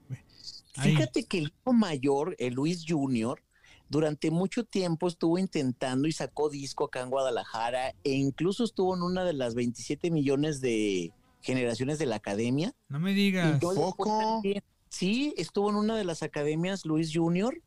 ay, 0.77 0.91
Fíjate 0.93 1.25
que 1.25 1.39
el 1.39 1.45
hijo 1.45 1.73
mayor, 1.73 2.37
el 2.39 2.55
Luis 2.55 2.85
Junior, 2.87 3.43
durante 3.89 4.31
mucho 4.31 4.65
tiempo 4.65 5.09
estuvo 5.09 5.39
intentando 5.39 6.09
y 6.09 6.13
sacó 6.13 6.49
disco 6.49 6.85
acá 6.85 7.01
en 7.01 7.11
Guadalajara 7.11 7.91
e 8.03 8.13
incluso 8.13 8.65
estuvo 8.65 8.95
en 8.95 9.03
una 9.03 9.25
de 9.25 9.35
las 9.35 9.55
27 9.55 10.11
millones 10.11 10.61
de 10.61 11.13
generaciones 11.43 11.99
de 11.99 12.07
la 12.07 12.17
academia. 12.17 12.75
no 12.89 12.99
me 13.01 13.13
digas. 13.13 13.61
¿Poco? 13.61 14.43
Sí, 14.89 15.35
estuvo 15.37 15.71
en 15.71 15.77
una 15.77 15.97
de 15.97 16.05
las 16.05 16.23
academias 16.23 16.87
Luis 16.87 17.11
Junior, 17.13 17.61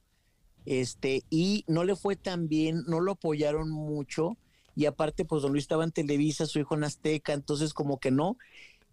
este, 0.66 1.24
y 1.30 1.66
no 1.68 1.84
le 1.84 1.96
fue 1.96 2.16
tan 2.16 2.48
bien, 2.48 2.84
no 2.88 3.00
lo 3.00 3.14
apoyaron 3.14 3.70
mucho, 3.70 4.38
y 4.78 4.86
aparte, 4.86 5.26
pues 5.26 5.42
don 5.42 5.52
Luis 5.52 5.64
estaba 5.64 5.84
en 5.84 5.92
Televisa, 5.92 6.46
su 6.46 6.60
hijo 6.60 6.76
en 6.76 6.84
Azteca, 6.86 7.34
entonces 7.34 7.74
como 7.74 8.00
que 8.00 8.12
no. 8.12 8.38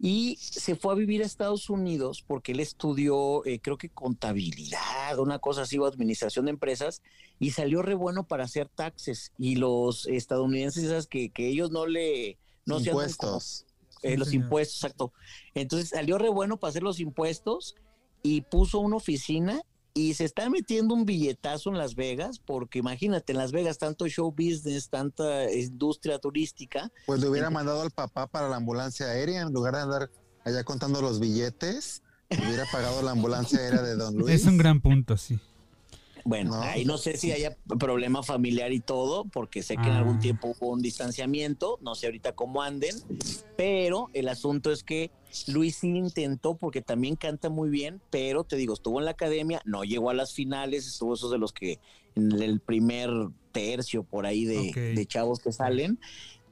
y 0.00 0.37
se 0.41 0.75
fue 0.75 0.93
a 0.93 0.97
vivir 0.97 1.23
a 1.23 1.26
Estados 1.26 1.71
Unidos 1.71 2.25
porque 2.26 2.50
él 2.53 2.59
estudió, 2.61 3.45
eh, 3.47 3.61
creo 3.61 3.76
que 3.79 3.88
contabilidad, 3.91 5.19
una 5.19 5.38
cosa 5.38 5.62
así, 5.62 5.79
o 5.79 5.87
administración 5.87 6.47
de 6.47 6.50
empresas, 6.53 7.00
y 7.38 7.50
salió 7.53 7.81
re 7.83 7.95
bueno 7.95 8.25
para 8.26 8.45
hacer 8.45 8.69
taxes. 8.69 9.33
Y 9.38 9.55
los 9.57 10.07
estadounidenses, 10.09 10.85
esas 10.85 11.07
que, 11.07 11.31
que 11.31 11.49
ellos 11.49 11.71
no 11.71 11.87
le... 11.87 12.38
No 12.67 12.81
se 12.81 12.91
como- 12.91 13.03
Impuestos. 13.03 13.67
eh, 14.03 14.11
Sí, 14.12 14.17
los 14.17 14.29
señor. 14.29 14.45
impuestos, 14.45 14.76
exacto. 14.79 15.12
Entonces 15.55 15.91
salió 15.91 16.19
re 16.19 16.29
bueno 16.29 16.57
para 16.59 16.71
hacer 16.71 16.83
los 16.83 16.99
impuestos 17.00 17.75
y 18.23 18.41
puso 18.43 18.81
una 18.81 18.97
oficina 18.97 19.62
y 19.95 20.15
se 20.15 20.25
está 20.25 20.51
metiendo 20.51 20.93
un 20.93 21.07
billetazo 21.07 21.71
en 21.71 21.79
Las 21.79 21.95
Vegas, 21.95 22.41
porque 22.41 22.81
imagínate, 22.81 23.33
en 23.33 23.39
Las 23.39 23.53
Vegas 23.53 23.79
tanto 23.79 24.09
show 24.09 24.33
business, 24.33 24.91
tanta 24.91 25.51
industria 25.53 26.19
turística. 26.19 26.91
Pues 27.07 27.21
le 27.21 27.29
hubiera 27.29 27.49
mandado 27.49 27.81
al 27.81 27.93
papá 27.93 28.27
para 28.27 28.49
la 28.49 28.57
ambulancia 28.57 29.07
aérea 29.07 29.43
en 29.43 29.53
lugar 29.53 29.75
de 29.75 29.81
andar 29.81 30.11
allá 30.45 30.65
contando 30.65 31.01
los 31.01 31.21
billetes. 31.21 32.03
Hubiera 32.29 32.65
pagado 32.73 33.03
la 33.03 33.13
ambulancia 33.13 33.61
aérea 33.61 33.83
de 33.83 33.95
Don 33.95 34.15
Luis. 34.19 34.35
Es 34.35 34.47
un 34.47 34.59
gran 34.59 34.81
punto, 34.81 35.17
sí. 35.17 35.39
Bueno, 36.25 36.50
No. 36.52 36.62
ahí 36.62 36.85
no 36.87 36.97
sé 36.97 37.16
si 37.19 37.33
haya 37.33 37.54
problema 37.78 38.23
familiar 38.23 38.73
y 38.73 38.81
todo, 38.81 39.26
porque 39.26 39.62
sé 39.62 39.76
que 39.76 39.88
en 39.88 39.95
Ah. 39.95 39.99
algún 39.99 40.19
tiempo 40.21 40.49
hubo 40.59 40.71
un 40.73 40.81
distanciamiento, 40.81 41.78
no 41.83 41.95
sé 41.95 42.07
ahorita 42.07 42.33
cómo 42.33 42.62
anden, 42.62 42.95
pero 43.57 44.09
el 44.14 44.28
asunto 44.28 44.73
es 44.73 44.83
que 44.83 45.11
Luis 45.49 45.76
sí 45.76 45.88
intentó, 45.88 46.57
porque 46.57 46.81
también 46.81 47.16
canta 47.16 47.50
muy 47.50 47.69
bien, 47.69 48.00
pero 48.11 48.45
te 48.45 48.57
digo, 48.57 48.73
estuvo 48.73 48.99
en 49.00 49.04
la 49.04 49.11
academia, 49.11 49.61
no 49.66 49.85
llegó 49.85 50.09
a 50.11 50.14
las 50.14 50.33
finales, 50.33 50.87
estuvo 50.87 51.14
esos 51.14 51.31
de 51.31 51.38
los 51.38 51.52
que 51.52 51.78
en 52.14 52.33
el 52.40 52.61
primer 52.61 53.11
tercio 53.52 54.02
por 54.04 54.25
ahí 54.25 54.45
de 54.45 55.07
chavos 55.07 55.40
que 55.40 55.52
salen. 55.52 55.99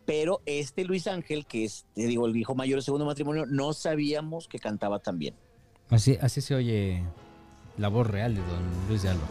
Pero 0.05 0.41
este 0.47 0.85
Luis 0.85 1.07
Ángel, 1.07 1.47
que 1.47 1.65
es, 1.65 1.87
te 1.95 2.07
digo, 2.07 2.27
el 2.27 2.37
hijo 2.37 2.55
mayor 2.57 2.77
del 2.79 2.85
segundo 2.85 3.07
matrimonio, 3.07 3.47
no 3.47 3.73
sabíamos 3.73 4.49
que 4.49 4.59
cantaba 4.59 4.99
tan 4.99 5.19
bien. 5.19 5.35
Así, 5.91 6.19
así 6.21 6.41
se 6.41 6.55
oye 6.57 7.05
la 7.79 7.89
voz 7.89 8.07
real 8.07 8.35
de 8.35 8.41
don 8.43 8.63
Luis 8.89 9.03
de 9.03 9.11
Alba. 9.11 9.27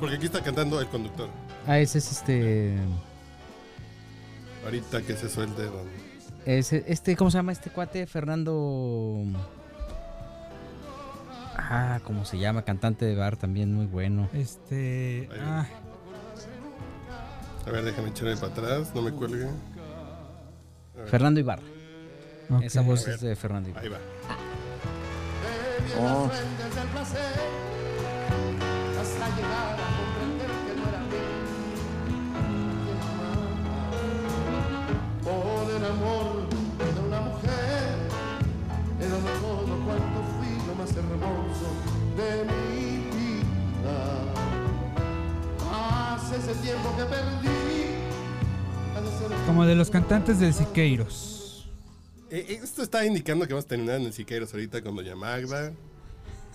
Porque 0.00 0.16
aquí 0.16 0.26
está 0.26 0.42
cantando 0.42 0.80
el 0.80 0.86
conductor. 0.88 1.28
Ah, 1.66 1.78
ese 1.78 1.98
es 1.98 2.12
este. 2.12 2.76
Ahorita 4.64 5.02
que 5.02 5.16
se 5.16 5.28
suelte. 5.28 5.62
don- 5.64 5.88
Ese, 6.44 6.84
este, 6.88 7.16
¿cómo 7.16 7.30
se 7.30 7.38
llama 7.38 7.52
este 7.52 7.70
cuate? 7.70 8.06
Fernando. 8.06 9.22
Ah, 11.56 12.00
¿cómo 12.04 12.24
se 12.24 12.38
llama? 12.38 12.62
Cantante 12.62 13.06
de 13.06 13.14
bar 13.14 13.36
también 13.36 13.72
muy 13.72 13.86
bueno. 13.86 14.28
Este. 14.34 15.28
Ah, 15.40 15.66
A 17.66 17.70
ver, 17.70 17.84
déjame 17.84 18.10
echarme 18.10 18.36
para 18.36 18.52
atrás, 18.52 18.94
no 18.94 19.02
me 19.02 19.10
cuelgue. 19.10 19.48
Fernando 21.06 21.40
Ibarra. 21.40 21.62
ok. 22.50 22.62
Esa 22.62 22.82
voz 22.82 23.06
es 23.08 23.20
de 23.20 23.34
Fernando 23.36 23.70
Ibarra. 23.70 23.82
Ahí 23.84 23.88
va. 23.88 23.98
Oh. 25.98 26.28
Desde 26.28 26.80
el 26.80 26.88
placer 26.88 27.34
hasta 29.00 29.26
llegar 29.36 29.76
a 29.80 29.88
comprender 29.98 30.50
que 30.66 30.72
no 30.76 30.82
era 30.88 31.00
mí. 31.10 31.24
Por 35.22 35.64
el 35.76 35.84
amor 35.84 36.48
de 36.94 37.00
una 37.06 37.20
mujer 37.20 37.94
he 39.00 39.06
dado 39.08 39.30
todo 39.40 39.72
cuanto 39.84 40.18
fui 40.36 40.52
lo 40.66 40.74
más 40.74 40.90
hermoso 40.96 41.68
de 42.16 42.30
mi 42.44 42.84
vida. 43.16 43.96
Hace 45.72 46.36
ese 46.36 46.54
tiempo 46.62 46.94
que 46.96 47.04
perdí. 47.04 47.53
Como 49.46 49.66
de 49.66 49.74
los 49.74 49.90
cantantes 49.90 50.40
del 50.40 50.54
Siqueiros. 50.54 51.68
Eh, 52.30 52.46
eh, 52.48 52.60
esto 52.62 52.82
está 52.82 53.04
indicando 53.04 53.46
que 53.46 53.52
vamos 53.52 53.66
a 53.66 53.68
terminar 53.68 53.96
en 53.96 54.06
el 54.06 54.12
Siqueiros 54.12 54.52
ahorita 54.54 54.82
con 54.82 54.96
Doña 54.96 55.14
Magda. 55.14 55.72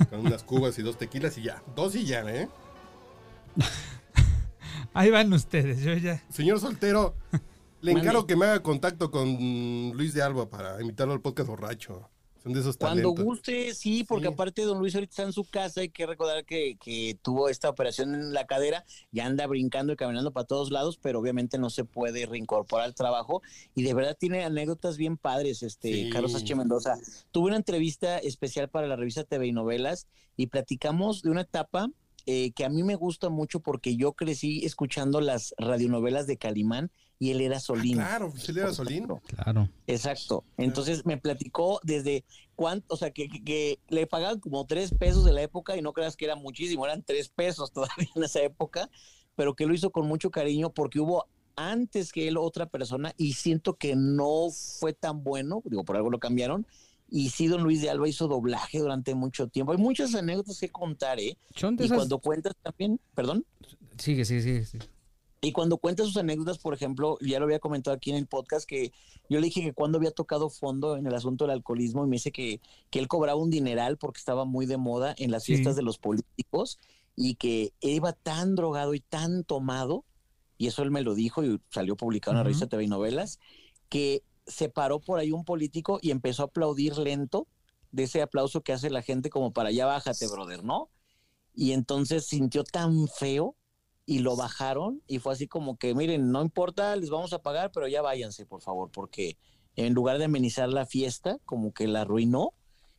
Con 0.10 0.22
unas 0.22 0.44
cubas 0.44 0.78
y 0.80 0.82
dos 0.82 0.98
tequilas 0.98 1.38
y 1.38 1.44
ya. 1.44 1.62
Dos 1.76 1.96
y 1.96 2.06
ya, 2.06 2.22
¿eh? 2.22 2.50
Ahí 4.94 5.12
van 5.12 5.32
ustedes, 5.32 5.82
yo 5.82 5.94
ya. 5.94 6.24
Señor 6.30 6.60
soltero, 6.60 7.16
le 7.82 7.92
encargo 7.92 8.26
que 8.26 8.36
me 8.36 8.46
haga 8.46 8.64
contacto 8.64 9.12
con 9.12 9.92
Luis 9.94 10.14
de 10.14 10.24
Alba 10.24 10.50
para 10.50 10.82
invitarlo 10.82 11.14
al 11.14 11.22
podcast 11.22 11.48
borracho. 11.48 12.10
Son 12.50 12.54
de 12.54 12.60
esos 12.62 12.78
Cuando 12.78 13.02
talentos. 13.04 13.24
guste, 13.26 13.74
sí, 13.76 14.04
porque 14.04 14.28
Sí. 14.28 14.34
aparte 14.34 14.62
don 14.64 14.80
Luis 14.80 14.96
ahorita 14.96 15.12
está 15.12 15.24
en 15.24 15.34
su 15.34 15.44
casa, 15.50 15.82
hay 15.82 15.90
que 15.90 16.06
recordar 16.06 16.46
que, 16.46 16.78
que 16.84 17.18
tuvo 17.22 17.48
esta 17.50 17.70
operación 17.70 18.16
en 18.16 18.34
la 18.34 18.46
cadera, 18.48 18.86
ya 19.12 19.26
anda 19.26 19.46
brincando 19.48 19.94
y 19.94 19.96
caminando 19.96 20.32
para 20.32 20.46
todos 20.48 20.72
lados, 20.72 20.98
pero 21.02 21.20
obviamente 21.20 21.58
no 21.58 21.70
se 21.70 21.86
puede 21.86 22.26
reincorporar 22.26 22.86
al 22.86 22.96
trabajo 22.96 23.42
y 23.76 23.84
de 23.84 23.94
verdad 23.94 24.18
tiene 24.20 24.44
anécdotas 24.44 24.98
bien 24.98 25.18
padres, 25.18 25.64
este 25.64 25.94
Sí. 26.06 26.10
Carlos 26.10 26.36
H. 26.36 26.56
Mendoza. 26.56 26.98
Tuve 27.32 27.48
una 27.48 27.58
entrevista 27.58 28.18
especial 28.18 28.70
para 28.70 28.88
la 28.88 28.96
revista 28.96 29.24
TV 29.24 29.48
y 29.48 29.52
Novelas 29.52 30.08
y 30.36 30.48
platicamos 30.48 31.22
de 31.22 31.30
una 31.32 31.42
etapa 31.42 31.90
eh, 32.26 32.52
que 32.52 32.66
a 32.66 32.70
mí 32.70 32.84
me 32.84 32.96
gusta 32.96 33.30
mucho 33.30 33.60
porque 33.60 33.96
yo 33.96 34.14
crecí 34.14 34.64
escuchando 34.66 35.22
las 35.22 35.56
radionovelas 35.58 36.28
de 36.28 36.38
Calimán 36.38 36.92
y 37.20 37.32
él 37.32 37.42
era 37.42 37.60
Solín. 37.60 37.96
Claro, 37.96 38.32
pues 38.32 38.48
él 38.50 38.58
era 38.60 38.74
Solín. 38.74 39.08
Claro. 39.28 39.70
Exacto. 39.88 40.46
Entonces 40.58 41.06
me 41.06 41.18
platicó 41.18 41.80
desde 41.84 42.24
cuánto, 42.56 42.94
o 42.94 42.98
sea, 42.98 43.12
que, 43.12 43.28
que- 43.28 43.44
que 43.44 43.80
le 43.90 44.08
pagaban 44.08 44.40
como 44.40 44.66
tres 44.66 44.94
pesos 44.98 45.26
de 45.26 45.34
la 45.34 45.42
época 45.42 45.76
y 45.78 45.82
no 45.82 45.92
creas 45.94 46.16
que 46.16 46.26
era 46.26 46.36
muchísimo, 46.36 46.86
eran 46.86 47.04
tres 47.04 47.30
pesos 47.30 47.72
todavía 47.74 48.08
en 48.16 48.24
esa 48.24 48.42
época, 48.42 48.90
pero 49.36 49.54
que 49.56 49.66
lo 49.66 49.74
hizo 49.74 49.92
con 49.92 50.08
mucho 50.08 50.32
cariño 50.32 50.72
porque 50.74 51.00
hubo 51.00 51.28
antes 51.58 52.14
que 52.14 52.28
él 52.30 52.38
otra 52.38 52.68
persona 52.68 53.14
y 53.18 53.34
siento 53.34 53.76
que 53.76 53.96
no 53.98 54.48
fue 54.52 54.94
tan 54.94 55.24
bueno, 55.24 55.62
digo, 55.66 55.84
por 55.84 55.98
algo 55.98 56.10
lo 56.10 56.20
cambiaron. 56.20 56.66
Y 57.12 57.32
sí, 57.32 57.48
don 57.48 57.64
Luis 57.64 57.82
de 57.82 57.90
Alba 57.90 58.08
hizo 58.08 58.28
doblaje 58.28 58.78
durante 58.80 59.16
mucho 59.16 59.48
tiempo. 59.48 59.72
Hay 59.72 59.80
muchas 59.80 60.14
anécdotas 60.14 60.60
que 60.60 60.70
contar, 60.70 61.20
¿eh? 61.20 61.38
Son 61.56 61.76
de 61.76 61.84
Y 61.84 61.88
esas- 61.88 61.98
cuando 61.98 62.20
cuentas 62.20 62.54
también, 62.62 63.00
perdón, 63.16 63.46
Sigue, 63.98 64.24
sigue, 64.26 64.42
sigue. 64.44 64.66
sigue. 64.66 64.86
Y 65.42 65.52
cuando 65.54 65.78
cuenta 65.78 66.04
sus 66.04 66.18
anécdotas, 66.18 66.58
por 66.58 66.74
ejemplo, 66.74 67.18
ya 67.22 67.40
lo 67.40 67.46
había 67.46 67.60
comentado 67.60 67.96
aquí 67.96 68.10
en 68.10 68.18
el 68.18 68.28
podcast, 68.28 68.68
que 68.68 68.92
yo 69.30 69.40
le 69.40 69.46
dije 69.46 69.62
que 69.62 69.74
cuando 69.74 69.98
había 69.98 70.12
tocado 70.12 70.50
fondo 70.50 70.98
en 70.98 71.08
el 71.08 71.16
asunto 71.16 71.46
del 71.46 71.52
alcoholismo, 71.52 72.04
y 72.04 72.10
me 72.10 72.16
dice 72.18 72.32
que, 72.32 72.60
que 72.90 73.00
él 73.00 73.08
cobraba 73.08 73.40
un 73.40 73.50
dineral 73.50 73.98
porque 73.98 74.20
estaba 74.20 74.46
muy 74.46 74.66
de 74.66 74.78
moda 74.78 75.16
en 75.18 75.32
las 75.32 75.44
Sí. 75.44 75.54
fiestas 75.54 75.76
de 75.76 75.82
los 75.84 75.98
políticos, 75.98 76.80
y 77.16 77.36
que 77.36 77.74
iba 77.82 78.14
tan 78.14 78.56
drogado 78.56 78.94
y 78.94 79.00
tan 79.02 79.44
tomado, 79.44 80.06
y 80.58 80.68
eso 80.68 80.84
él 80.84 80.92
me 80.92 81.02
lo 81.02 81.16
dijo 81.16 81.44
y 81.44 81.62
salió 81.70 81.96
publicado 81.96 82.34
en 82.34 82.38
la 82.40 82.44
revista 82.44 82.68
TV 82.68 82.84
y 82.84 82.88
Novelas, 82.88 83.40
que 83.90 84.24
se 84.46 84.70
paró 84.70 85.00
por 85.00 85.20
ahí 85.20 85.32
un 85.32 85.46
político 85.46 86.00
y 86.02 86.12
empezó 86.12 86.44
a 86.44 86.46
aplaudir 86.48 86.98
lento, 86.98 87.48
de 87.92 88.04
ese 88.04 88.22
aplauso 88.22 88.62
que 88.62 88.74
hace 88.74 88.90
la 88.90 89.02
gente 89.02 89.30
como 89.30 89.52
para 89.52 89.70
allá 89.70 89.86
bájate, 89.86 90.28
brother, 90.28 90.64
¿no? 90.64 90.90
Y 91.54 91.72
entonces 91.72 92.26
sintió 92.26 92.64
tan 92.64 93.08
feo 93.08 93.56
y 94.10 94.20
lo 94.20 94.36
bajaron 94.36 95.02
y 95.08 95.20
fue 95.20 95.34
así 95.34 95.48
como 95.48 95.78
que, 95.78 95.94
miren, 95.94 96.32
no 96.32 96.42
importa, 96.42 96.96
les 96.96 97.12
vamos 97.12 97.32
a 97.32 97.44
pagar, 97.44 97.72
pero 97.72 97.88
ya 97.88 98.02
váyanse, 98.02 98.46
por 98.46 98.62
favor, 98.62 98.90
porque 98.92 99.38
en 99.76 99.94
lugar 99.94 100.18
de 100.18 100.26
amenizar 100.26 100.68
la 100.70 100.86
fiesta, 100.88 101.38
como 101.46 101.72
que 101.74 101.88
la 101.88 102.02
arruinó. 102.02 102.54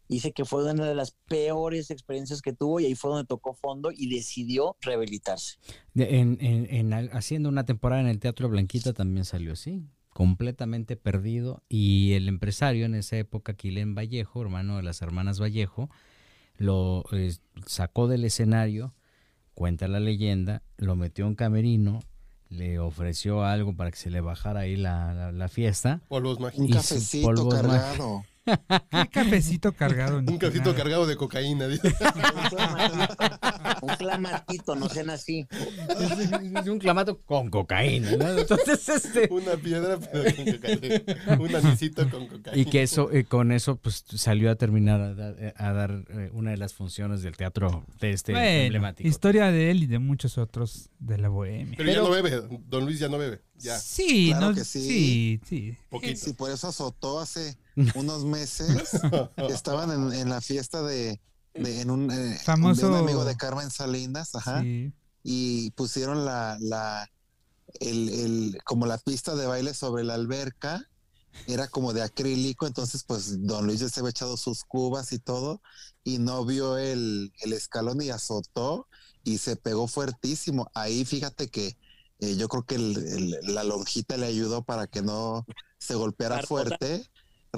Dice 0.09 0.33
que 0.33 0.45
fue 0.45 0.65
una 0.69 0.87
de 0.87 0.95
las 0.97 1.13
peores 1.29 1.91
experiencias 1.93 2.43
que 2.43 2.53
tuvo 2.53 2.81
y 2.81 2.87
ahí 2.87 2.95
fue 2.97 3.11
donde 3.11 3.27
tocó 3.27 3.55
fondo 3.55 3.91
y 3.93 4.09
decidió 4.13 4.77
rehabilitarse. 4.81 5.59
En, 5.95 6.37
en- 6.41 6.67
en 6.75 6.93
haciendo 7.13 7.49
una 7.49 7.65
temporada 7.65 8.01
en 8.03 8.09
el 8.09 8.19
Teatro 8.19 8.49
Blanquita 8.49 8.93
también 8.93 9.25
salió 9.25 9.53
así, 9.53 9.85
completamente 10.09 10.97
perdido. 10.97 11.63
Y 11.69 12.13
el 12.15 12.29
empresario 12.29 12.87
en 12.87 12.97
esa 12.97 13.19
época, 13.19 13.55
Quilén 13.55 13.95
Vallejo, 13.95 14.43
hermano 14.43 14.77
de 14.79 14.83
las 14.83 15.01
hermanas 15.01 15.41
Vallejo, 15.41 15.91
lo 16.57 17.05
sacó 17.67 18.09
del 18.09 18.25
escenario, 18.25 18.95
cuenta 19.61 19.89
la 19.89 20.01
leyenda, 20.01 20.63
lo 20.79 20.97
metió 20.97 21.27
en 21.27 21.35
camerino, 21.35 22.01
le 22.49 22.79
ofreció 22.79 23.45
algo 23.45 23.77
para 23.77 23.91
que 23.91 23.99
se 23.99 24.09
le 24.09 24.23
bajara 24.23 24.61
ahí 24.61 24.75
la, 24.75 25.13
la- 25.13 25.33
la 25.33 25.49
fiesta. 25.51 26.01
Polvos 26.09 26.39
Un 26.39 26.45
mágicos. 26.45 26.67
Su 26.69 26.73
cafecito 26.73 27.49
cargado. 27.51 28.25
¿Qué 28.91 29.09
cafecito 29.11 29.73
cargado? 29.73 30.19
Un 30.19 30.39
cafecito 30.39 30.75
cargado 30.75 31.07
de 31.07 31.17
cocaína. 31.17 31.67
dice. 31.69 31.95
Un 33.83 33.95
clamatito, 33.97 34.75
no 34.77 34.89
sean 34.89 35.11
así. 35.11 35.47
Es 35.51 36.69
un 36.69 36.79
clamato 36.79 37.19
con 37.23 37.49
cocaína. 37.51 38.13
¿no? 38.17 38.39
Entonces, 38.39 38.87
este... 38.89 39.29
Una 39.31 39.57
piedra, 39.57 39.99
pero 39.99 40.35
con 40.37 40.45
cocaína. 40.53 41.39
Un 41.39 41.57
anisito 41.57 42.09
con 42.11 42.27
cocaína. 42.27 42.61
Y 42.61 42.67
que 42.67 42.83
eso, 42.83 43.11
eh, 43.11 43.25
con 43.25 43.53
eso, 43.53 43.77
pues 43.77 44.05
salió 44.15 44.51
a 44.51 44.57
terminar 44.57 45.01
a, 45.01 45.15
dar- 45.15 45.37
eh, 45.39 45.55
a 45.57 45.73
dar 45.73 46.05
eh, 46.11 46.31
una 46.33 46.51
de 46.51 46.57
las 46.59 46.75
funciones 46.75 47.23
del 47.23 47.37
teatro 47.37 47.87
de 48.01 48.11
este 48.11 48.33
Bueno, 48.33 48.47
emblemático. 48.65 49.09
historia 49.09 49.51
de 49.51 49.71
él 49.71 49.85
y 49.85 49.87
de 49.87 49.99
muchos 49.99 50.37
otros 50.37 50.91
de 50.99 51.17
la 51.19 51.29
bohemia. 51.29 51.75
Pero, 51.79 51.91
ya 51.91 51.99
no 52.01 52.11
bebe. 52.11 52.43
Don 52.69 52.85
Luis 52.85 52.99
ya 52.99 53.09
no 53.09 53.17
bebe. 53.19 53.41
Ya. 53.61 53.79
Sí, 53.79 54.29
Claro 54.31 54.49
no, 54.51 54.55
que 54.55 54.65
sí. 54.65 54.83
sí, 54.83 55.41
sí. 55.49 55.79
Poquito. 55.91 56.19
Sí, 56.25 56.33
por 56.33 56.51
eso 56.51 56.69
azotó 56.69 57.21
hace 57.21 57.57
unos 57.95 58.25
meses. 58.25 58.91
Estaban 59.49 59.91
en, 59.91 60.19
en 60.19 60.29
la 60.29 60.41
fiesta 60.41 60.83
de, 60.83 61.21
de- 61.55 61.81
en 61.81 61.91
un, 61.91 62.11
eh, 62.11 62.39
Famoso- 62.45 62.81
de 62.83 62.87
un 62.89 62.95
amigo 62.95 63.25
de 63.25 63.37
Carmen 63.37 63.71
Salinas, 63.71 64.35
ajá, 64.35 64.63
Sí. 64.63 64.93
y 65.23 65.71
pusieron 65.73 66.25
la, 66.25 66.57
la, 66.61 67.11
el, 67.81 68.09
el, 68.09 68.59
como 68.65 68.87
la 68.87 68.99
pista 68.99 69.35
de 69.37 69.47
baile 69.47 69.75
sobre 69.75 70.05
la 70.05 70.15
alberca, 70.15 70.87
era 71.47 71.69
como 71.69 71.93
de 71.93 72.03
acrílico, 72.03 72.67
entonces 72.67 73.05
pues 73.05 73.47
don 73.47 73.65
Luis 73.67 73.81
ya 73.81 73.89
se 73.89 74.01
había 74.01 74.11
echado 74.11 74.37
sus 74.37 74.65
cubas 74.65 75.13
y 75.13 75.19
todo, 75.21 75.63
y 76.03 76.19
no 76.19 76.45
vio 76.45 76.77
el, 76.77 77.33
el 77.43 77.53
escalón 77.53 78.03
y 78.03 78.11
azotó 78.11 78.89
y 79.23 79.39
se 79.39 79.55
pegó 79.57 79.87
fuertísimo. 79.87 80.69
Ahí 80.75 81.05
fíjate 81.05 81.49
que 81.49 81.77
eh, 82.21 82.37
yo 82.37 82.49
creo 82.49 82.63
que 82.65 82.75
el- 82.77 82.97
el- 82.97 83.55
la 83.55 83.65
lonjita 83.65 84.17
le 84.17 84.27
ayudó 84.27 84.63
para 84.63 84.87
que 84.87 85.03
no 85.03 85.47
se 85.79 85.95
golpeara 85.95 86.43
fuerte 86.43 87.05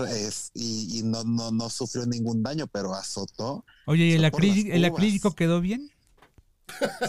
es- 0.08 0.50
y, 0.54 0.98
y 0.98 1.02
no, 1.02 1.24
no, 1.24 1.50
no 1.50 1.68
sufrió 1.70 2.06
ningún 2.06 2.42
daño, 2.42 2.66
pero 2.66 2.94
azotó. 2.94 3.64
Oye, 3.86 4.06
¿y 4.06 4.12
el, 4.12 4.24
acrílico, 4.24 4.70
el 4.72 4.84
acrílico 4.84 5.34
quedó 5.34 5.60
bien? 5.60 5.90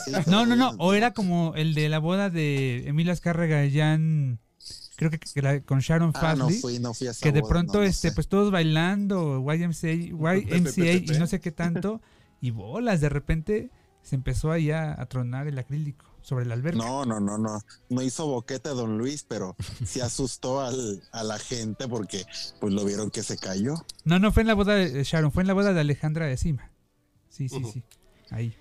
Sí, 0.05 0.11
No, 0.27 0.45
no, 0.45 0.55
no. 0.55 0.75
O 0.79 0.93
era 0.93 1.13
como 1.13 1.53
el 1.55 1.73
de 1.73 1.87
la 1.89 1.99
boda 1.99 2.29
de 2.29 2.87
Emilia 2.87 3.13
Azcárraga 3.13 3.63
Jan, 3.71 4.39
creo 4.97 5.11
que, 5.11 5.19
que 5.19 5.41
la- 5.41 5.61
con 5.61 5.79
Sharon 5.79 6.11
Ah, 6.15 6.35
no 6.35 6.49
fui, 6.49 6.79
no 6.79 6.93
fui 6.93 7.07
a 7.07 7.11
esa 7.11 7.23
que 7.23 7.31
de 7.31 7.41
boda, 7.41 7.49
pronto, 7.53 7.73
no, 7.73 7.79
no 7.79 7.85
este, 7.89 8.09
sé. 8.09 8.15
pues 8.15 8.27
todos 8.27 8.51
bailando, 8.51 9.39
YMCA, 9.39 9.91
YMCA 9.93 10.93
y 10.93 11.17
no 11.17 11.27
sé 11.27 11.39
qué 11.39 11.51
tanto, 11.51 12.01
y 12.41 12.51
bolas, 12.51 12.99
de 12.99 13.09
repente 13.09 13.69
se 14.01 14.15
empezó 14.15 14.51
ahí 14.51 14.71
a, 14.71 14.99
a 14.99 15.05
tronar 15.05 15.47
el 15.47 15.57
acrílico 15.57 16.12
sobre 16.23 16.45
la 16.45 16.55
alberca. 16.55 16.77
No, 16.79 17.05
no, 17.05 17.19
no, 17.19 17.37
no. 17.37 17.59
No 17.89 18.01
hizo 18.01 18.25
boquete 18.25 18.69
don 18.69 18.97
Luis, 18.97 19.23
pero 19.27 19.55
sí 19.85 20.01
asustó 20.01 20.61
al, 20.61 21.03
a 21.11 21.23
la 21.23 21.37
gente 21.37 21.87
porque 21.87 22.25
pues 22.59 22.73
lo 22.73 22.83
vieron 22.85 23.11
que 23.11 23.21
se 23.21 23.37
cayó. 23.37 23.75
No, 24.05 24.17
no 24.17 24.31
fue 24.31 24.41
en 24.41 24.47
la 24.47 24.55
boda 24.55 24.73
de 24.73 25.03
Sharon, 25.03 25.31
fue 25.31 25.43
en 25.43 25.47
la 25.47 25.53
boda 25.53 25.73
de 25.73 25.81
Alejandra 25.81 26.25
de 26.25 26.37
Cima. 26.37 26.71
Sí, 27.29 27.47
sí, 27.49 27.63
sí. 27.71 27.83
Ahí. 28.31 28.55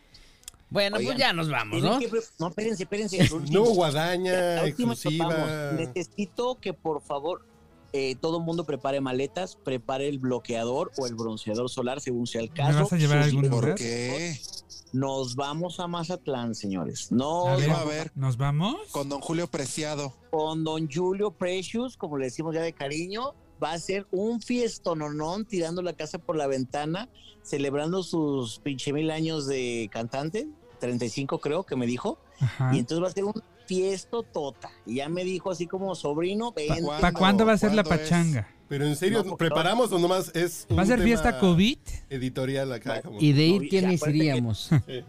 Bueno, 0.71 0.97
Oigan, 0.97 1.12
pues 1.16 1.19
ya 1.19 1.33
nos 1.35 1.50
vamos, 1.50 1.83
¿no? 1.83 1.99
que 1.99 2.11
no, 2.38 2.49
espérense, 2.49 2.83
espérense. 2.85 3.19
el 3.21 3.28
No 3.31 3.37
último. 3.37 3.64
guadaña, 3.75 4.64
exclusiva. 4.66 5.73
Necesito 5.76 6.59
que 6.61 6.73
por 6.73 7.02
favor 7.02 7.45
eh, 7.92 8.16
todo 8.16 8.38
el 8.38 8.45
mundo 8.45 8.64
prepare 8.64 9.02
maletas, 9.02 9.57
prepare 9.57 10.09
el 10.09 10.19
bloqueador 10.19 10.90
o 10.97 11.07
el 11.07 11.14
bronceador 11.14 11.69
solar 11.69 12.00
según 12.00 12.26
sea 12.26 12.40
el 12.40 12.49
¿Me 12.49 12.54
caso. 12.57 12.78
vas 12.85 12.92
a 12.95 12.97
llevar 12.97 13.19
algún 13.19 13.75
qué? 13.76 14.40
Nos 14.93 15.35
vamos 15.37 15.81
a 15.81 15.87
Mazatlán, 15.87 16.55
señores. 16.55 17.09
A 17.11 17.15
Nos 17.15 17.61
ver, 17.61 17.71
va 17.71 17.81
a 17.81 17.85
ver. 17.85 18.13
¿Nos 18.15 18.37
vamos? 18.37 18.77
Con 18.91 19.09
don 19.09 19.21
Julio 19.21 19.47
Preciado. 19.47 20.13
con 20.31 20.65
don 20.65 20.89
Julio 20.91 21.31
Precious, 21.31 21.97
como 21.97 22.19
le 22.19 22.27
decimos 22.27 22.55
ya 22.55 22.61
de 22.63 22.73
cariño, 22.73 23.35
va 23.63 23.73
a 23.73 23.79
ser 23.79 24.07
un 24.11 24.41
fiestononón 24.41 25.45
tirando 25.47 25.83
la 25.83 25.93
casa 25.95 26.19
por 26.19 26.37
la 26.37 26.47
ventana, 26.47 27.09
celebrando 27.43 28.03
sus 28.03 28.59
pinche 28.59 28.93
mil 28.93 29.11
años 29.11 29.47
de 29.47 29.89
cantante, 29.93 30.49
35 30.81 31.39
creo 31.39 31.65
que 31.65 31.77
me 31.77 31.87
dijo, 31.87 32.19
Ajá. 32.41 32.75
y 32.75 32.79
entonces 32.81 33.03
va 33.05 33.09
a 33.09 33.13
ser 33.13 33.25
un 33.25 33.35
fiesto 33.67 34.23
tota. 34.25 34.71
Y 34.85 34.97
ya 34.97 35.09
me 35.09 35.25
dijo 35.25 35.51
así 35.51 35.67
como 35.67 35.95
sobrino? 35.95 36.53
¿Para 37.01 37.13
cuándo 37.13 37.47
va 37.47 37.53
a 37.53 37.59
ser 37.59 37.73
la 37.75 37.85
¿Cuándo 37.85 38.05
es? 38.05 38.09
Pero 38.73 38.87
en 38.87 38.97
serio, 38.97 39.23
No, 39.23 39.37
¿preparamos 39.37 39.93
o 39.93 39.99
nomás 39.99 40.31
es 40.35 40.67
un 40.71 40.79
¿Va 40.79 40.83
a 40.83 40.87
ser 40.87 40.95
tema 40.97 41.05
fiesta 41.05 41.38
COVID? 41.38 41.76
editorial 42.09 42.73
acá? 42.73 43.02
Como, 43.02 43.21
Y 43.21 43.35
de 43.35 43.49
No, 43.49 43.55
ir, 43.64 43.69
¿quiénes 43.69 44.02
que- 44.02 44.09
iríamos? 44.11 44.71
Eh, 44.88 45.05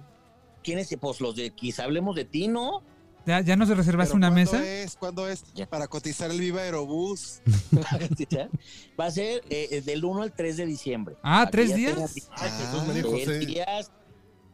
¿Quiénes? 0.61 0.93
Pues 0.99 1.21
los 1.21 1.33
de 1.37 1.49
quizá 1.51 1.85
hablemos 1.85 2.13
de 2.17 2.25
ti, 2.25 2.49
¿no? 2.49 2.83
¿Ya, 3.25 3.39
ya 3.39 3.55
nos 3.55 3.69
reservaste 3.69 4.09
¿Pero 4.11 4.17
una 4.17 4.31
¿cuándo 4.33 4.51
mesa? 4.51 4.67
es? 4.69 4.97
¿Cuándo 4.97 5.29
es? 5.29 5.45
Ya. 5.55 5.65
Para 5.69 5.87
cotizar 5.87 6.29
el 6.29 6.41
Viva 6.41 6.59
Aerobús. 6.59 7.39
va 8.99 9.05
a 9.05 9.11
ser 9.11 9.41
eh, 9.49 9.81
del 9.85 10.03
1 10.03 10.23
al 10.23 10.33
3 10.33 10.57
de 10.57 10.65
diciembre. 10.65 11.15
Ah, 11.23 11.43
que 11.45 11.51
¿tres 11.53 11.73
días? 11.73 11.93
tengas- 11.95 12.15
Ay, 12.31 12.51
Jesús 12.51 12.79
Ah, 12.81 12.83
María 12.85 13.01
Tres 13.03 13.13
José. 13.13 13.39
días. 13.39 13.91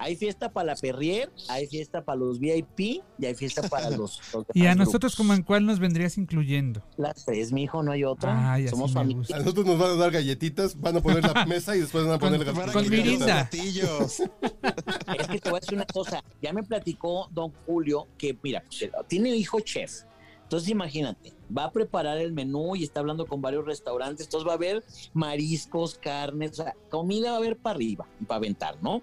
Hay 0.02 0.16
fiesta 0.16 0.52
para 0.52 0.68
la 0.68 0.76
Perrier, 0.76 1.30
hay 1.50 1.68
fiesta 1.68 2.04
para 2.06 2.18
los 2.18 2.40
VIP 2.40 2.80
y 3.20 3.26
hay 3.26 3.36
fiesta 3.36 3.62
para 3.68 3.90
los, 3.98 4.22
los 4.34 4.46
¿Y 4.54 4.66
a 4.66 4.74
nosotros 4.74 5.12
grupos. 5.12 5.16
como 5.18 5.34
en 5.34 5.44
cuál 5.44 5.66
nos 5.66 5.80
vendrías 5.80 6.18
incluyendo? 6.18 6.82
Las 6.98 7.26
tres, 7.26 7.52
mijo, 7.52 7.84
no 7.84 7.92
hay 7.92 8.06
otra. 8.06 8.54
Ay, 8.54 8.68
Somos 8.70 8.94
familia. 8.94 9.36
A 9.36 9.40
nosotros 9.40 9.66
nos 9.66 9.78
van 9.78 9.92
a 9.92 9.96
dar 9.96 10.12
galletitas, 10.12 10.80
van 10.80 10.96
a 10.98 11.02
poner 11.02 11.24
la 11.24 11.46
mesa 11.46 11.76
y 11.76 11.82
después 11.82 12.06
van 12.06 12.14
a 12.16 12.20
Con- 12.20 12.30
poner 12.32 12.46
con 12.46 12.56
galletitas. 12.56 12.76
los 12.82 12.90
mirinda. 12.90 13.50
Es 15.20 15.28
que 15.28 15.40
te 15.40 15.50
voy 15.50 15.58
a 15.58 15.60
decir 15.60 15.76
una 15.76 15.86
cosa. 15.86 16.24
Ya 16.42 16.54
me 16.54 16.64
platicó 16.64 17.28
don 17.32 17.52
Julio 17.66 18.08
que, 18.18 18.38
mira, 18.42 18.64
tiene 19.08 19.30
hijo 19.36 19.60
chef. 19.60 20.04
Entonces, 20.44 20.70
imagínate, 20.70 21.34
va 21.56 21.66
a 21.66 21.72
preparar 21.72 22.18
el 22.18 22.34
menú 22.34 22.76
y 22.76 22.84
está 22.84 23.02
hablando 23.02 23.28
con 23.28 23.42
varios 23.42 23.66
restaurantes. 23.66 24.26
Entonces, 24.26 24.48
va 24.48 24.54
a 24.54 24.56
haber 24.56 24.84
mariscos, 25.14 25.96
carnes, 26.00 26.52
o 26.60 26.64
sea, 26.64 26.74
comida 26.90 27.30
va 27.32 27.36
a 27.36 27.40
haber 27.40 27.58
para 27.58 27.76
arriba, 27.76 28.08
para 28.28 28.38
aventar, 28.38 28.82
¿no? 28.82 29.02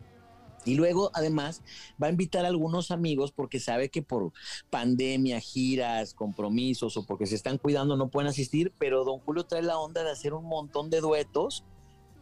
Y 0.66 0.74
luego, 0.74 1.10
además, 1.14 1.62
va 2.02 2.08
a 2.08 2.10
invitar 2.10 2.44
a 2.44 2.48
algunos 2.48 2.90
amigos 2.90 3.32
porque 3.32 3.60
sabe 3.60 3.88
que 3.88 4.02
por 4.02 4.32
pandemia, 4.68 5.40
giras, 5.40 6.12
compromisos 6.12 6.96
o 6.96 7.06
porque 7.06 7.26
se 7.26 7.36
están 7.36 7.58
cuidando 7.58 7.96
no 7.96 8.08
pueden 8.08 8.28
asistir, 8.28 8.72
pero 8.78 9.04
don 9.04 9.20
Julio 9.20 9.44
trae 9.44 9.62
la 9.62 9.78
onda 9.78 10.02
de 10.02 10.10
hacer 10.10 10.34
un 10.34 10.44
montón 10.44 10.90
de 10.90 11.00
duetos, 11.00 11.64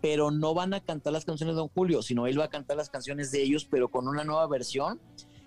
pero 0.02 0.30
no 0.30 0.52
van 0.52 0.74
a 0.74 0.80
cantar 0.80 1.14
las 1.14 1.24
canciones 1.24 1.56
de 1.56 1.60
don 1.60 1.68
Julio, 1.68 2.02
sino 2.02 2.26
él 2.26 2.38
va 2.38 2.44
a 2.44 2.50
cantar 2.50 2.76
las 2.76 2.90
canciones 2.90 3.32
de 3.32 3.42
ellos, 3.42 3.66
pero 3.68 3.90
con 3.90 4.06
una 4.06 4.22
nueva 4.22 4.46
versión. 4.46 5.00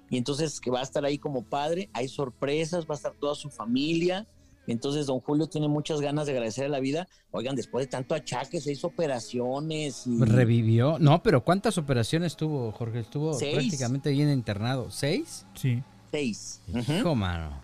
Y 0.10 0.17
entonces 0.17 0.60
que 0.60 0.71
va 0.71 0.79
a 0.79 0.83
estar 0.83 1.05
ahí 1.05 1.19
como 1.19 1.43
padre, 1.43 1.89
hay 1.93 2.07
sorpresas, 2.07 2.86
va 2.86 2.95
a 2.95 2.97
estar 2.97 3.13
toda 3.13 3.36
su 3.36 3.49
familia. 3.49 4.27
Entonces 4.67 5.06
don 5.06 5.19
Julio 5.21 5.47
tiene 5.47 5.67
muchas 5.67 6.01
ganas 6.01 6.25
de 6.27 6.34
agradecer 6.34 6.65
a 6.65 6.69
la 6.69 6.80
vida. 6.80 7.08
Oigan, 7.32 7.56
después 7.56 7.86
de 7.86 7.89
tanto 7.91 8.13
achaque, 8.15 8.60
se 8.62 8.71
hizo 8.73 8.88
operaciones 8.88 10.06
y... 10.06 10.19
Revivió. 10.19 10.99
No, 10.99 11.23
pero 11.23 11.43
¿cuántas 11.43 11.77
operaciones 11.77 12.36
tuvo, 12.36 12.71
Jorge? 12.71 12.99
Estuvo 12.99 13.34
Seis. 13.34 13.53
prácticamente 13.53 14.12
bien 14.12 14.30
internado. 14.30 14.91
¿Seis? 14.91 15.45
Sí. 15.56 15.82
Seis. 16.12 16.62
Hijo, 16.73 17.15
mano. 17.15 17.62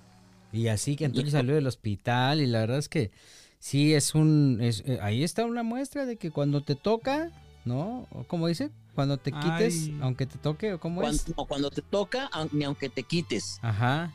Y 0.52 0.68
así 0.68 0.96
que 0.96 1.06
entonces 1.06 1.32
salió 1.34 1.56
del 1.56 1.68
hospital 1.68 2.40
y 2.42 2.48
la 2.48 2.60
verdad 2.62 2.78
es 2.78 2.88
que 2.90 3.12
sí 3.60 3.94
es 3.94 4.16
un... 4.16 4.60
es- 4.62 4.84
eh, 4.86 5.00
ahí 5.02 5.24
está 5.24 5.46
una 5.46 5.64
muestra 5.64 6.06
de 6.06 6.18
que 6.18 6.32
cuando 6.32 6.62
te 6.62 6.76
toca, 6.76 7.32
¿no? 7.66 8.08
¿O 8.12 8.24
¿Cómo 8.28 8.48
dice? 8.48 8.70
Cuando 8.96 9.18
te 9.18 9.32
quites, 9.32 9.86
Ay. 9.88 9.98
aunque 10.02 10.28
te 10.28 10.38
toque, 10.38 10.74
¿o 10.74 10.80
cómo 10.80 11.02
Cuando, 11.02 11.16
es? 11.18 11.36
no, 11.36 11.46
cuando 11.48 11.72
te 11.72 11.82
toca, 11.82 12.30
ni 12.52 12.64
aunque 12.64 12.90
te 12.90 13.02
quites. 13.04 13.58
Ajá. 13.64 14.14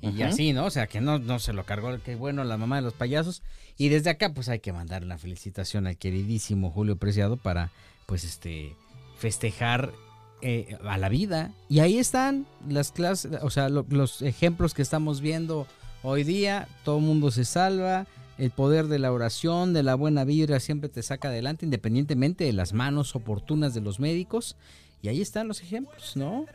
Y 0.00 0.22
así, 0.22 0.52
¿no? 0.52 0.66
O 0.66 0.70
sea, 0.70 0.86
que 0.86 1.00
no, 1.00 1.18
no 1.18 1.38
se 1.38 1.52
lo 1.52 1.64
cargó, 1.64 1.90
qué 2.04 2.14
bueno, 2.14 2.44
la 2.44 2.56
mamá 2.56 2.76
de 2.76 2.82
los 2.82 2.94
payasos. 2.94 3.42
Y 3.76 3.88
desde 3.88 4.10
acá, 4.10 4.32
pues 4.32 4.48
hay 4.48 4.60
que 4.60 4.72
mandar 4.72 5.02
una 5.04 5.18
felicitación 5.18 5.86
al 5.86 5.96
queridísimo 5.96 6.70
Julio 6.70 6.96
Preciado 6.96 7.36
para, 7.36 7.70
pues, 8.06 8.24
este, 8.24 8.74
festejar 9.18 9.92
eh, 10.40 10.78
a 10.84 10.98
la 10.98 11.08
vida. 11.08 11.50
Y 11.68 11.80
ahí 11.80 11.98
están 11.98 12.46
las 12.68 12.92
clases, 12.92 13.32
o 13.42 13.50
sea, 13.50 13.68
lo- 13.68 13.86
los 13.90 14.22
ejemplos 14.22 14.72
que 14.72 14.82
estamos 14.82 15.20
viendo 15.20 15.66
hoy 16.04 16.22
día. 16.22 16.68
Todo 16.84 16.98
el 16.98 17.04
mundo 17.04 17.30
se 17.32 17.44
salva. 17.44 18.06
El 18.38 18.52
poder 18.52 18.86
de 18.86 19.00
la 19.00 19.10
oración, 19.10 19.72
de 19.72 19.82
la 19.82 19.96
buena 19.96 20.22
vibra, 20.22 20.60
siempre 20.60 20.88
te 20.88 21.02
saca 21.02 21.26
adelante, 21.26 21.64
independientemente 21.64 22.44
de 22.44 22.52
las 22.52 22.72
manos 22.72 23.16
oportunas 23.16 23.74
de 23.74 23.80
los 23.80 23.98
médicos. 23.98 24.54
Y 25.02 25.08
ahí 25.08 25.20
están 25.20 25.48
los 25.48 25.60
ejemplos, 25.60 26.16
¿no? 26.16 26.46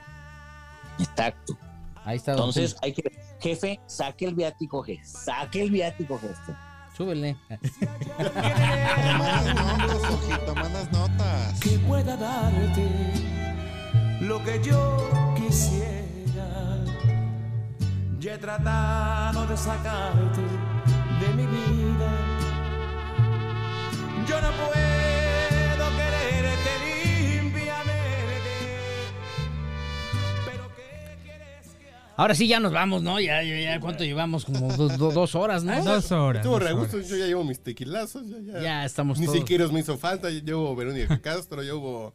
Exacto. 0.97 1.58
Ahí 2.06 2.18
está. 2.18 2.32
Entonces 2.32 2.76
hay 2.82 2.94
que... 2.94 3.04
Jefe, 3.39 3.80
saque 3.88 4.26
el 4.26 4.36
viático, 4.36 4.84
jefe. 4.84 5.04
Saque 5.06 5.62
el 5.63 5.72
viático, 5.72 6.20
jefe. 6.20 6.54
Súbele. 6.96 7.36
Notas, 8.20 10.04
ojito, 10.12 10.56
mandas 10.56 10.92
notas. 10.92 11.60
que 11.60 11.80
pueda 11.80 12.16
darte 12.16 12.88
lo 14.22 14.44
que 14.44 14.62
yo 14.63 15.10
quisiera. 15.36 16.84
Ya 18.20 18.36
he 18.36 18.38
tratado 18.38 19.48
de 19.48 19.58
sacarte 19.58 20.42
de 21.20 21.34
mi 21.36 21.46
vida. 21.48 22.12
Yo 24.28 24.39
no 24.39 24.52
puedo 24.52 25.23
Ahora 32.15 32.36
sí 32.36 32.47
ya 32.47 32.60
nos 32.60 32.71
vamos, 32.71 33.02
¿no? 33.02 33.19
Ya, 33.19 33.41
ya, 33.43 33.60
ya 33.60 33.80
¿cuánto 33.80 34.04
llevamos? 34.04 34.45
Como 34.45 34.71
dos, 34.73 34.97
dos- 34.97 35.13
dos 35.15 35.36
horas, 35.36 35.63
¿no? 35.63 35.73
Dos 35.84 36.12
horas. 36.12 36.41
Estuvo 36.45 36.60
re 36.60 36.73
gusto, 36.73 36.99
yo 36.99 37.15
ya 37.17 37.26
llevo 37.26 37.43
mis 37.43 37.60
tequilazos. 37.60 38.23
Ya, 38.30 38.38
ya. 38.54 38.62
Ya 38.62 38.86
estamos 38.86 39.19
Ni 39.19 39.26
todos. 39.26 39.39
siquiera 39.39 39.67
me 39.69 39.80
hizo 39.80 39.97
falta. 39.97 40.30
Yo 40.30 40.60
hubo 40.62 40.76
Verónica 40.76 41.19
Castro, 41.21 41.63
yo 41.63 41.78
hubo. 41.80 42.13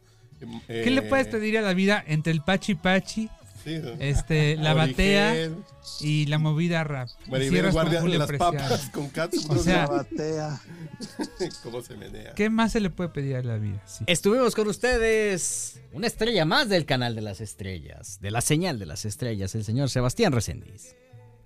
eh, 0.69 0.81
¿Qué 0.83 0.89
le 0.91 1.01
puedes 1.01 1.27
pedir 1.27 1.57
a 1.57 1.61
la 1.61 1.73
vida 1.73 2.01
entre 2.07 2.31
el 2.31 2.41
pachi 2.41 2.75
pachi, 2.75 3.29
Sí, 3.69 3.79
¿no? 3.79 3.89
este, 3.99 4.55
la 4.57 4.73
batea 4.73 5.49
y 6.01 6.25
la 6.25 6.39
movida 6.39 6.83
rap? 6.83 7.09
Y 7.27 7.31
Maribel 7.31 7.63
con 7.65 7.71
Guardia 7.73 8.01
Julio 8.01 8.17
las 8.19 8.27
Preciado. 8.27 8.53
papas 8.53 8.89
con 8.89 9.09
catsup. 9.09 9.51
O 9.51 9.57
sea, 9.57 9.81
La 9.83 9.87
batea. 9.87 10.61
¿Cómo 11.63 11.81
se 11.81 11.95
menea? 11.95 12.33
¿Qué 12.33 12.49
más 12.49 12.71
se 12.71 12.79
le 12.79 12.89
puede 12.89 13.09
pedir 13.09 13.35
a 13.35 13.43
la 13.43 13.57
vida? 13.57 13.81
Sí. 13.85 14.03
Estuvimos 14.07 14.55
con 14.55 14.67
ustedes. 14.67 15.79
Una 15.93 16.07
estrella 16.07 16.45
más 16.45 16.69
del 16.69 16.85
canal 16.85 17.15
de 17.15 17.21
las 17.21 17.41
estrellas. 17.41 18.19
De 18.21 18.31
la 18.31 18.41
señal 18.41 18.79
de 18.79 18.85
las 18.85 19.05
estrellas. 19.05 19.53
El 19.55 19.63
señor 19.63 19.89
Sebastián 19.89 20.33
Reséndiz. 20.33 20.95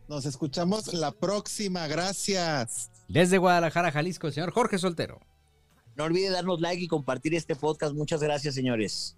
Nos 0.07 0.25
escuchamos 0.25 0.93
la 0.93 1.12
próxima. 1.12 1.88
Gracias. 1.88 2.89
Desde 3.07 3.38
Guadalajara, 3.38 3.91
Jalisco, 3.91 4.27
el 4.27 4.33
señor 4.33 4.51
Jorge 4.51 4.77
Soltero. 4.77 5.19
No 5.95 6.05
olvide 6.05 6.29
darnos 6.29 6.59
like 6.62 6.81
y 6.81 6.88
compartir 6.88 7.36
este 7.36 7.55
podcast. 7.55 7.93
Muchas 7.93 8.21
gracias, 8.23 8.55
señores. 8.55 9.15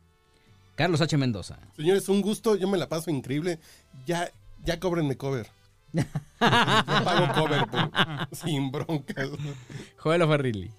Carlos 0.75 1.01
H. 1.01 1.17
Mendoza. 1.17 1.57
Señores, 1.75 2.07
un 2.09 2.21
gusto, 2.21 2.55
yo 2.55 2.67
me 2.67 2.77
la 2.77 2.89
paso 2.89 3.09
increíble. 3.09 3.59
Ya, 4.05 4.29
ya 4.63 4.79
cóbrenme 4.79 5.15
cover. 5.17 5.47
Yo 5.93 6.03
pago 6.41 7.33
cover, 7.33 7.65
pero 7.71 7.91
sin 8.33 8.71
broncas. 8.71 9.29
Joel 9.97 10.27
Ferrilli. 10.27 10.71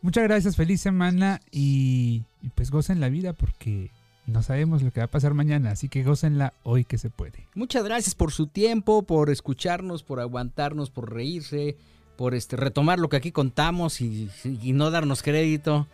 Muchas 0.00 0.24
gracias, 0.24 0.56
feliz 0.56 0.80
semana 0.80 1.40
y, 1.50 2.24
y 2.40 2.48
pues 2.54 2.70
gocen 2.70 2.98
la 2.98 3.08
vida 3.08 3.34
porque 3.34 3.90
no 4.26 4.42
sabemos 4.42 4.82
lo 4.82 4.90
que 4.90 5.00
va 5.00 5.04
a 5.04 5.10
pasar 5.10 5.34
mañana, 5.34 5.70
así 5.70 5.88
que 5.88 6.02
gócenla 6.02 6.54
hoy 6.64 6.84
que 6.84 6.98
se 6.98 7.10
puede. 7.10 7.46
Muchas 7.54 7.84
gracias 7.84 8.14
por 8.14 8.32
su 8.32 8.46
tiempo, 8.46 9.02
por 9.02 9.30
escucharnos, 9.30 10.02
por 10.02 10.18
aguantarnos, 10.18 10.90
por 10.90 11.12
reírse, 11.12 11.76
por 12.16 12.34
este 12.34 12.56
retomar 12.56 12.98
lo 12.98 13.08
que 13.08 13.16
aquí 13.16 13.30
contamos 13.30 14.00
y, 14.00 14.28
y 14.44 14.72
no 14.72 14.90
darnos 14.90 15.22
crédito. 15.22 15.86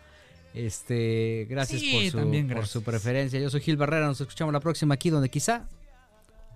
Este, 0.53 1.45
gracias, 1.49 1.79
Sí, 1.81 1.91
por, 1.93 2.11
su, 2.11 2.17
también 2.17 2.47
por 2.47 2.55
gracias. 2.57 2.71
su 2.71 2.83
preferencia. 2.83 3.39
Yo 3.39 3.49
soy 3.49 3.61
Gil 3.61 3.77
Barrera, 3.77 4.07
nos 4.07 4.19
escuchamos 4.21 4.53
la 4.53 4.59
próxima 4.59 4.95
aquí 4.95 5.09
donde 5.09 5.29
quizá 5.29 5.67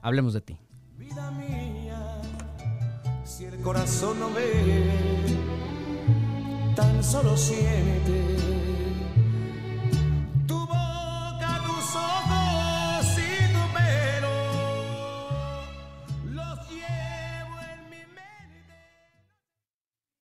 hablemos 0.01 0.34
de 0.34 0.41
ti. 0.41 0.58
Vida 0.97 1.32
mía, 1.32 2.21
si 3.23 3.45
el 3.45 3.58
corazón 3.60 4.19
no 4.19 4.32
ve, 4.34 4.84
tan 6.75 7.03
solo 7.03 7.38
siente 7.38 8.38